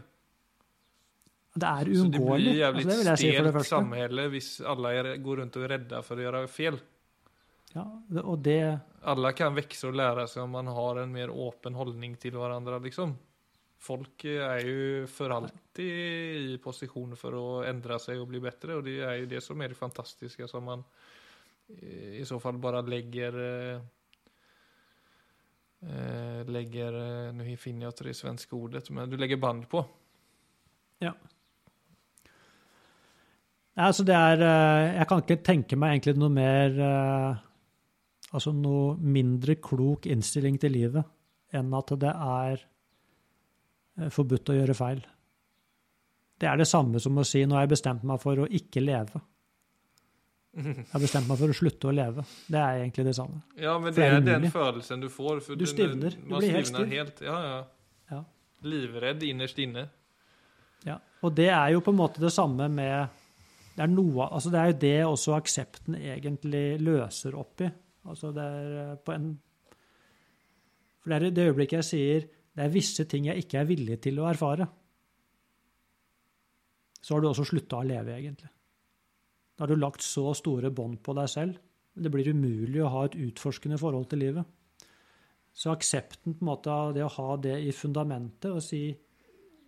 Det 1.54 1.68
er 1.68 1.84
Så 1.94 2.10
det 2.10 2.18
blir 2.18 2.54
jævlig 2.58 2.82
Altså, 2.82 2.88
det 2.88 2.96
vil 2.98 3.16
si 3.16 3.30
stelt 3.30 3.52
første. 3.54 4.30
hvis 4.30 4.60
alle 4.66 4.88
är, 4.88 5.16
går 5.22 5.36
rundt 5.36 5.56
og 5.56 5.62
er 5.62 5.68
redde 5.68 6.02
for 6.02 6.16
å 6.16 6.20
gjøre 6.20 6.48
fel. 6.48 6.80
Ja, 7.74 7.84
og 8.22 8.42
det 8.42 8.80
Alle 9.04 9.32
kan 9.32 9.54
vokse 9.54 9.88
og 9.88 9.94
lære 9.94 10.28
seg 10.28 10.42
om 10.42 10.50
man 10.50 10.66
har 10.66 10.98
en 10.98 11.12
mer 11.12 11.28
åpen 11.28 11.74
holdning 11.74 12.16
til 12.18 12.32
hverandre, 12.32 12.80
liksom. 12.82 13.16
Folk 13.78 14.24
er 14.24 14.60
jo 14.64 15.06
for 15.06 15.28
alltid 15.30 16.54
i 16.54 16.58
posisjon 16.62 17.16
for 17.16 17.32
å 17.32 17.64
endre 17.68 17.98
seg 18.00 18.18
og 18.18 18.28
bli 18.28 18.40
bedre, 18.40 18.78
og 18.78 18.84
det 18.84 19.00
er 19.02 19.18
jo 19.20 19.26
det 19.26 19.42
som 19.42 19.60
er 19.60 19.68
det 19.68 19.76
fantastiske 19.76 20.48
som 20.48 20.64
man 20.64 20.84
i 21.68 22.24
så 22.24 22.40
fall 22.40 22.58
bara 22.58 22.80
lägger 22.80 23.38
eh, 23.40 23.80
eh, 25.80 26.46
lägger, 26.46 26.92
eh, 27.26 27.32
nu 27.32 27.56
finner 27.56 27.82
jag 27.82 27.90
inte 27.90 28.04
det 28.04 28.14
svenska 28.14 28.56
ordet, 28.56 28.90
men 28.90 29.10
du 29.10 29.16
lägger 29.16 29.36
band 29.36 29.68
på. 29.68 29.84
Nei, 33.74 33.86
altså 33.86 34.04
det 34.06 34.14
er 34.14 34.42
eh, 34.46 34.92
Jeg 35.00 35.08
kan 35.08 35.22
ikke 35.24 35.42
tenke 35.42 35.76
meg 35.76 35.96
egentlig 35.96 36.14
noe 36.20 36.30
mer 36.30 36.76
Altså 38.34 38.52
noe 38.54 38.94
mindre 38.98 39.56
klok 39.62 40.06
innstilling 40.10 40.58
til 40.62 40.72
livet 40.74 41.10
enn 41.54 41.74
at 41.74 41.92
det 42.02 42.10
er 42.10 42.62
forbudt 44.10 44.50
å 44.50 44.56
gjøre 44.56 44.74
feil. 44.74 45.02
Det 46.34 46.48
er 46.50 46.58
det 46.58 46.66
samme 46.66 46.98
som 46.98 47.14
å 47.20 47.22
si 47.22 47.44
nå 47.46 47.54
har 47.54 47.62
jeg 47.62 47.76
bestemt 47.76 48.02
meg 48.02 48.18
for 48.18 48.42
å 48.42 48.48
ikke 48.58 48.82
leve. 48.82 49.20
Jeg 50.54 50.86
har 50.92 51.02
bestemt 51.02 51.26
meg 51.28 51.38
for 51.40 51.50
å 51.50 51.56
slutte 51.56 51.88
å 51.90 51.92
leve. 51.94 52.24
Det 52.46 52.60
er 52.60 52.80
egentlig 52.84 53.04
det 53.08 53.14
samme. 53.18 53.40
Ja, 53.58 53.74
men 53.82 53.94
det 53.94 54.06
är 54.06 54.20
den 54.22 54.46
følelsen 54.52 55.02
du 55.02 55.08
får. 55.10 55.42
Du 55.58 55.66
stivner. 55.66 56.14
Du 56.14 56.36
blir 56.36 56.54
helt 56.54 56.70
stiv. 56.70 56.86
helt. 56.92 57.22
Ja, 57.26 57.38
ja. 57.44 57.58
Ja. 58.12 58.20
Livredd 58.62 59.24
innerst 59.26 59.58
inne. 59.58 59.88
Ja, 60.86 60.98
og 61.24 61.34
det 61.34 61.48
er 61.50 61.72
jo 61.74 61.82
på 61.82 61.94
en 61.94 61.98
måte 61.98 62.22
det 62.22 62.32
samme 62.32 62.68
med 62.68 63.20
Det 63.74 63.82
er 63.82 63.90
noe, 63.90 64.28
altså 64.30 64.52
det 64.54 64.58
er 64.60 64.68
jo 64.70 64.74
det 64.84 64.98
også 65.02 65.32
aksepten 65.34 65.96
egentlig 65.98 66.78
løser 66.78 67.34
opp 67.34 67.64
i. 67.66 67.70
Altså 68.06 68.30
det 68.36 68.44
er 68.44 68.76
eh, 68.84 68.96
på 69.02 69.14
en 69.16 69.24
For 71.02 71.10
det 71.10 71.16
er 71.16 71.26
i 71.26 71.34
det 71.34 71.46
øyeblikket 71.48 71.80
jeg 71.80 71.88
sier 71.88 72.28
det 72.54 72.62
er 72.62 72.70
visse 72.70 73.04
ting 73.10 73.26
jeg 73.26 73.42
ikke 73.42 73.58
er 73.58 73.66
villig 73.66 73.96
til 74.04 74.20
å 74.22 74.28
erfare, 74.30 74.68
så 77.02 77.16
har 77.16 77.24
du 77.24 77.26
også 77.32 77.44
slutta 77.48 77.80
å 77.80 77.86
leve, 77.86 78.14
egentlig. 78.14 78.46
Da 79.54 79.64
har 79.64 79.70
du 79.70 79.76
lagt 79.78 80.02
så 80.02 80.32
store 80.34 80.70
bånd 80.74 81.00
på 81.06 81.14
deg 81.14 81.28
selv. 81.30 81.58
Det 81.94 82.10
blir 82.10 82.32
umulig 82.34 82.80
å 82.82 82.90
ha 82.90 83.04
et 83.06 83.14
utforskende 83.14 83.78
forhold 83.78 84.08
til 84.10 84.18
livet. 84.24 84.44
Så 85.54 85.70
aksepten 85.70 86.34
på 86.34 86.42
en 86.42 86.48
måte 86.48 86.72
av 86.74 86.94
det 86.96 87.04
å 87.06 87.12
ha 87.14 87.36
det 87.38 87.60
i 87.62 87.70
fundamentet 87.72 88.50
og 88.50 88.62
si 88.66 88.80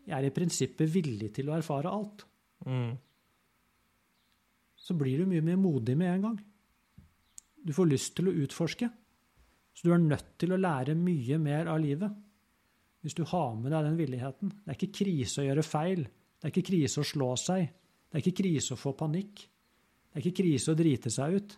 jeg 0.07 0.15
er 0.17 0.27
i 0.27 0.33
prinsippet 0.35 0.91
villig 0.91 1.33
til 1.35 1.51
å 1.51 1.57
erfare 1.59 1.91
alt, 1.91 2.25
Mm. 2.67 2.97
så 4.77 4.95
blir 4.95 5.19
du 5.19 5.27
mye 5.27 5.43
mer 5.45 5.57
modig 5.61 5.97
med 5.97 6.09
en 6.15 6.23
gang. 6.23 6.37
Du 7.67 7.73
får 7.73 7.87
lyst 7.91 8.15
til 8.17 8.29
å 8.31 8.35
utforske. 8.45 8.89
Så 9.77 9.85
du 9.85 9.93
er 9.93 9.99
nødt 9.99 10.39
til 10.41 10.55
å 10.55 10.59
lære 10.61 10.95
mye 10.97 11.39
mer 11.39 11.69
av 11.69 11.81
livet 11.83 12.23
hvis 13.03 13.15
du 13.15 13.25
har 13.29 13.55
med 13.55 13.71
deg 13.71 13.85
den 13.85 13.99
villigheten. 14.01 14.49
Det 14.65 14.73
er 14.73 14.79
ikke 14.79 14.99
krise 15.05 15.43
å 15.43 15.47
gjøre 15.47 15.63
feil. 15.67 16.03
Det 16.07 16.49
er 16.49 16.55
ikke 16.55 16.69
krise 16.71 17.03
å 17.03 17.07
slå 17.07 17.29
seg. 17.39 17.69
Det 18.11 18.17
er 18.19 18.25
ikke 18.25 18.41
krise 18.43 18.75
å 18.75 18.81
få 18.81 18.95
panikk. 18.99 19.45
Det 20.17 20.23
er 20.23 20.31
ikke 20.31 20.41
krise 20.41 20.73
å 20.73 20.77
drite 20.79 21.11
seg 21.13 21.35
ut. 21.37 21.55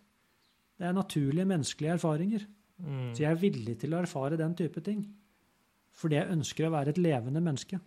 Det 0.74 0.86
er 0.88 0.94
naturlige 0.96 1.46
menneskelige 1.46 1.92
erfaringer. 1.94 2.46
Mm. 2.82 3.12
Så 3.14 3.22
jeg 3.22 3.30
er 3.30 3.38
villig 3.38 3.76
til 3.78 3.94
å 3.94 4.00
erfare 4.02 4.38
den 4.40 4.56
type 4.58 4.82
ting. 4.82 5.04
Fordi 5.94 6.18
jeg 6.18 6.34
ønsker 6.34 6.66
å 6.66 6.72
være 6.74 6.90
et 6.90 6.98
levende 6.98 7.42
menneske. 7.42 7.78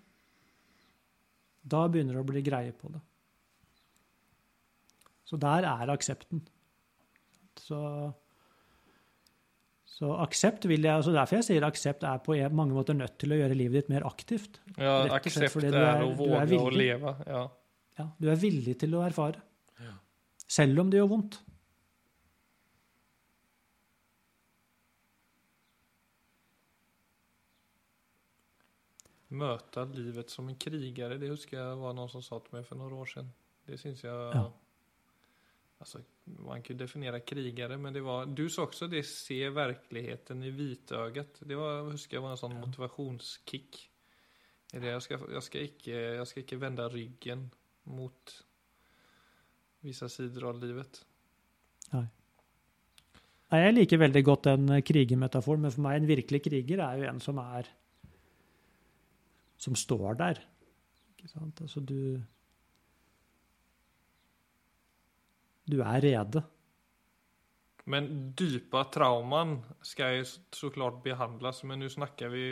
Da 1.59 1.83
begynner 1.91 2.15
det 2.15 2.23
å 2.23 2.29
bli 2.31 2.45
greie 2.47 2.71
på 2.71 2.87
det. 2.93 3.03
Så 5.27 5.39
der 5.43 5.67
er 5.67 5.91
aksepten. 5.91 6.39
Så, 7.59 7.83
så 9.91 10.15
aksept 10.23 10.71
vil 10.71 10.87
jeg, 10.87 10.95
altså 11.03 11.11
Derfor 11.19 11.41
jeg 11.41 11.49
sier 11.51 11.67
aksept 11.67 12.07
er 12.07 12.23
på 12.23 12.39
mange 12.55 12.79
måter 12.79 12.95
nødt 12.95 13.19
til 13.19 13.35
å 13.35 13.43
gjøre 13.43 13.59
livet 13.59 13.83
ditt 13.83 13.91
mer 13.91 14.07
aktivt. 14.07 14.63
Ja, 14.79 15.01
aksept 15.19 15.67
er, 15.67 15.75
er, 15.75 16.07
å 16.07 16.15
våge 16.15 16.63
å 16.63 16.71
leva. 16.71 17.17
Ja. 17.27 17.47
Ja, 17.99 18.11
du 18.23 18.31
er 18.31 18.39
villig 18.39 18.79
til 18.79 18.95
å 18.95 19.03
erfare. 19.03 19.50
Selv 20.51 20.81
om 20.83 20.89
det 20.91 20.99
gjør 20.99 21.11
vondt. 21.13 21.37
Møte 29.31 29.85
livet 29.95 30.33
som 30.33 30.49
en 30.51 30.57
kriger, 30.59 31.15
det 31.15 31.29
husker 31.31 31.55
jeg 31.55 31.77
var 31.79 31.95
noen 31.95 32.11
som 32.11 32.23
sa 32.25 32.41
til 32.43 32.57
meg 32.57 32.65
for 32.67 32.81
noen 32.81 32.97
år 32.99 33.13
siden. 33.13 33.29
Det 33.63 33.79
syns 33.79 34.03
jeg 34.03 34.33
Ja. 34.35 34.43
altså, 35.79 36.03
man 36.43 36.61
kan 36.61 36.77
definere 36.77 37.23
krigere, 37.23 37.77
men 37.77 37.93
det 37.93 38.03
var... 38.03 38.25
Du 38.25 38.49
sa 38.49 38.67
også 38.67 38.91
det, 38.91 39.05
se 39.07 39.39
verkligheten 39.55 40.43
i 40.43 40.51
hvitøyet'. 40.51 41.47
Det 41.47 41.57
var, 41.57 41.87
husker 41.93 42.17
jeg 42.17 42.23
var 42.27 42.35
en 42.35 42.43
sånn 42.43 42.59
ja. 42.59 42.65
motivasjonskick. 42.65 43.87
Jeg 44.73 45.01
skal, 45.01 45.25
jeg, 45.31 45.43
skal 45.43 45.61
ikke, 45.61 45.95
jeg 46.19 46.27
skal 46.27 46.43
ikke 46.43 46.59
vende 46.59 46.91
ryggen 46.91 47.51
mot 47.85 48.35
vissa 49.85 50.09
sidor 50.09 50.51
av 50.51 50.59
livet. 50.61 51.01
Nei, 51.91 52.05
Nei, 53.51 53.59
Jeg 53.65 53.75
liker 53.75 53.99
veldig 53.99 54.23
godt 54.23 54.47
den 54.47 54.69
eh, 54.71 54.83
krigermetaforen, 54.85 55.65
men 55.65 55.73
for 55.73 55.83
meg 55.83 55.99
en 55.99 56.09
virkelig 56.09 56.43
kriger 56.45 56.83
er 56.85 57.01
jo 57.01 57.09
en 57.09 57.19
som 57.23 57.41
er 57.43 57.67
Som 59.61 59.75
står 59.77 60.15
der. 60.17 60.39
Ikke 61.13 61.29
sant? 61.29 61.61
Altså 61.61 61.83
du 61.83 62.21
Du 65.71 65.79
er 65.81 66.01
rede. 66.01 66.41
Men 67.85 68.33
djupa 68.37 68.85
skal 69.81 70.17
jo 70.17 70.25
så 70.25 70.39
såklart 70.53 71.03
behandles, 71.03 71.63
men 71.63 71.79
nå 71.79 71.89
snakker 71.89 72.29
vi 72.29 72.43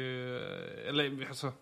Eller 0.89 1.27
altså 1.27 1.53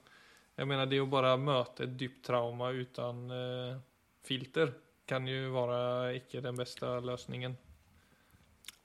Jeg 0.58 0.68
mener, 0.68 0.86
det 0.86 0.96
er 0.96 1.04
jo 1.04 1.14
bare 1.14 1.36
å 1.36 1.38
møte 1.38 1.84
ett 1.84 1.98
djupt 2.00 2.24
trauma 2.26 2.72
uten 2.74 3.30
uh, 3.30 3.78
filter 4.26 4.74
kan 5.08 5.26
jo 5.28 5.52
være 5.56 6.16
ikke 6.20 6.42
den 6.44 6.56
beste 6.60 6.86
løsningen. 7.06 7.56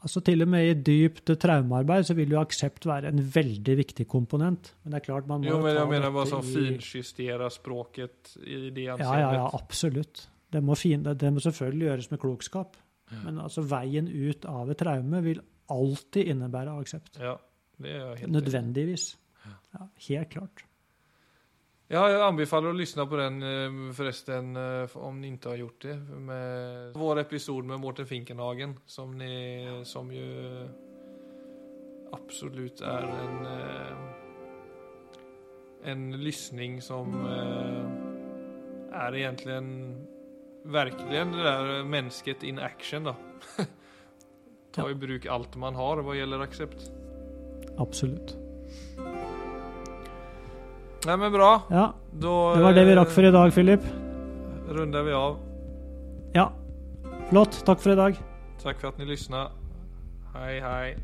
Altså 0.02 0.20
Til 0.26 0.42
og 0.42 0.48
med 0.50 0.66
i 0.66 0.74
dypt 0.82 1.30
traumearbeid 1.38 2.08
så 2.08 2.14
vil 2.18 2.32
jo 2.34 2.40
aksept 2.40 2.86
være 2.90 3.12
en 3.12 3.20
veldig 3.34 3.76
viktig 3.78 4.06
komponent. 4.10 4.72
Men 4.82 4.92
det 4.94 4.98
er 5.00 5.04
klart 5.06 5.28
man 5.30 5.44
må 5.44 5.46
Jo, 5.52 5.60
men 5.62 5.76
ta 5.76 5.84
mener 5.86 6.24
som 6.26 6.40
i- 6.42 6.52
finjustera 6.78 7.48
språket 7.50 8.32
i 8.42 8.70
det 8.70 8.84
Ja, 8.88 8.94
anseendet. 8.96 9.20
ja, 9.20 9.32
ja, 9.34 9.50
absolutt. 9.54 10.26
Det 10.52 10.62
må, 10.62 10.74
fin, 10.76 11.02
det 11.04 11.32
må 11.32 11.40
selvfølgelig 11.40 11.86
gjøres 11.88 12.10
med 12.10 12.18
klokskap. 12.20 12.76
Men 13.24 13.38
altså 13.38 13.62
veien 13.62 14.08
ut 14.08 14.44
av 14.48 14.70
et 14.70 14.78
traume 14.78 15.22
vil 15.22 15.40
alltid 15.70 16.26
innebære 16.32 16.80
aksept. 16.80 17.18
Ja, 17.20 17.36
det 17.80 17.90
er 17.94 18.14
helt 18.16 18.32
Nødvendigvis. 18.32 19.16
Ja, 19.74 19.86
helt 20.08 20.30
klart. 20.30 20.64
Ja, 21.92 22.06
jeg 22.08 22.22
anbefaler 22.24 22.72
å 22.72 22.76
lyssna 22.76 23.04
på 23.04 23.18
den 23.20 23.42
forresten 23.92 23.92
förresten 23.92 24.56
eh, 24.56 24.94
om 24.96 25.18
ni 25.20 25.28
inte 25.28 25.50
har 25.50 25.58
gjort 25.60 25.82
det. 25.84 25.96
Med 26.24 26.94
vår 26.96 27.20
episod 27.20 27.68
med 27.68 27.80
Mårten 27.82 28.06
Finkenhagen 28.08 28.78
som, 28.86 29.12
ni, 29.18 29.82
som 29.84 30.08
ju 30.12 30.68
absolut 32.12 32.80
är 32.80 33.02
en, 33.02 33.46
eh, 33.46 33.92
en 35.92 36.24
lyssning 36.24 36.80
som 36.82 37.26
är 38.92 39.14
egentligen 39.14 39.98
verkligen 40.64 41.32
det 41.32 41.42
där 41.42 41.84
mennesket 41.84 42.42
in 42.42 42.58
action 42.58 43.04
då. 43.04 43.16
Ta 44.72 44.90
i 44.90 44.94
bruk 44.94 45.26
alt 45.26 45.56
man 45.56 45.74
har 45.74 46.00
hva 46.00 46.16
gjelder 46.16 46.40
aksept. 46.40 46.88
Absolutt. 47.76 48.41
Nei, 51.06 51.16
men 51.16 51.32
bra. 51.32 51.62
Ja, 51.70 51.86
Da 52.12 52.34
det 52.54 52.62
var 52.62 52.72
det 52.76 52.84
vi 52.86 52.94
rakk 52.94 53.10
for 53.10 53.26
i 53.26 53.30
dag, 53.34 53.52
Philip. 53.52 53.80
runder 54.68 55.02
vi 55.02 55.12
av. 55.12 55.38
Ja. 56.34 56.52
Flott. 57.30 57.62
Takk 57.66 57.80
for 57.80 57.92
i 57.92 57.96
dag. 57.98 58.16
Takk 58.62 58.78
for 58.80 58.88
at 58.92 58.98
ni 58.98 59.04
lyssnade. 59.04 59.50
Hei, 60.34 60.60
hej. 60.60 60.96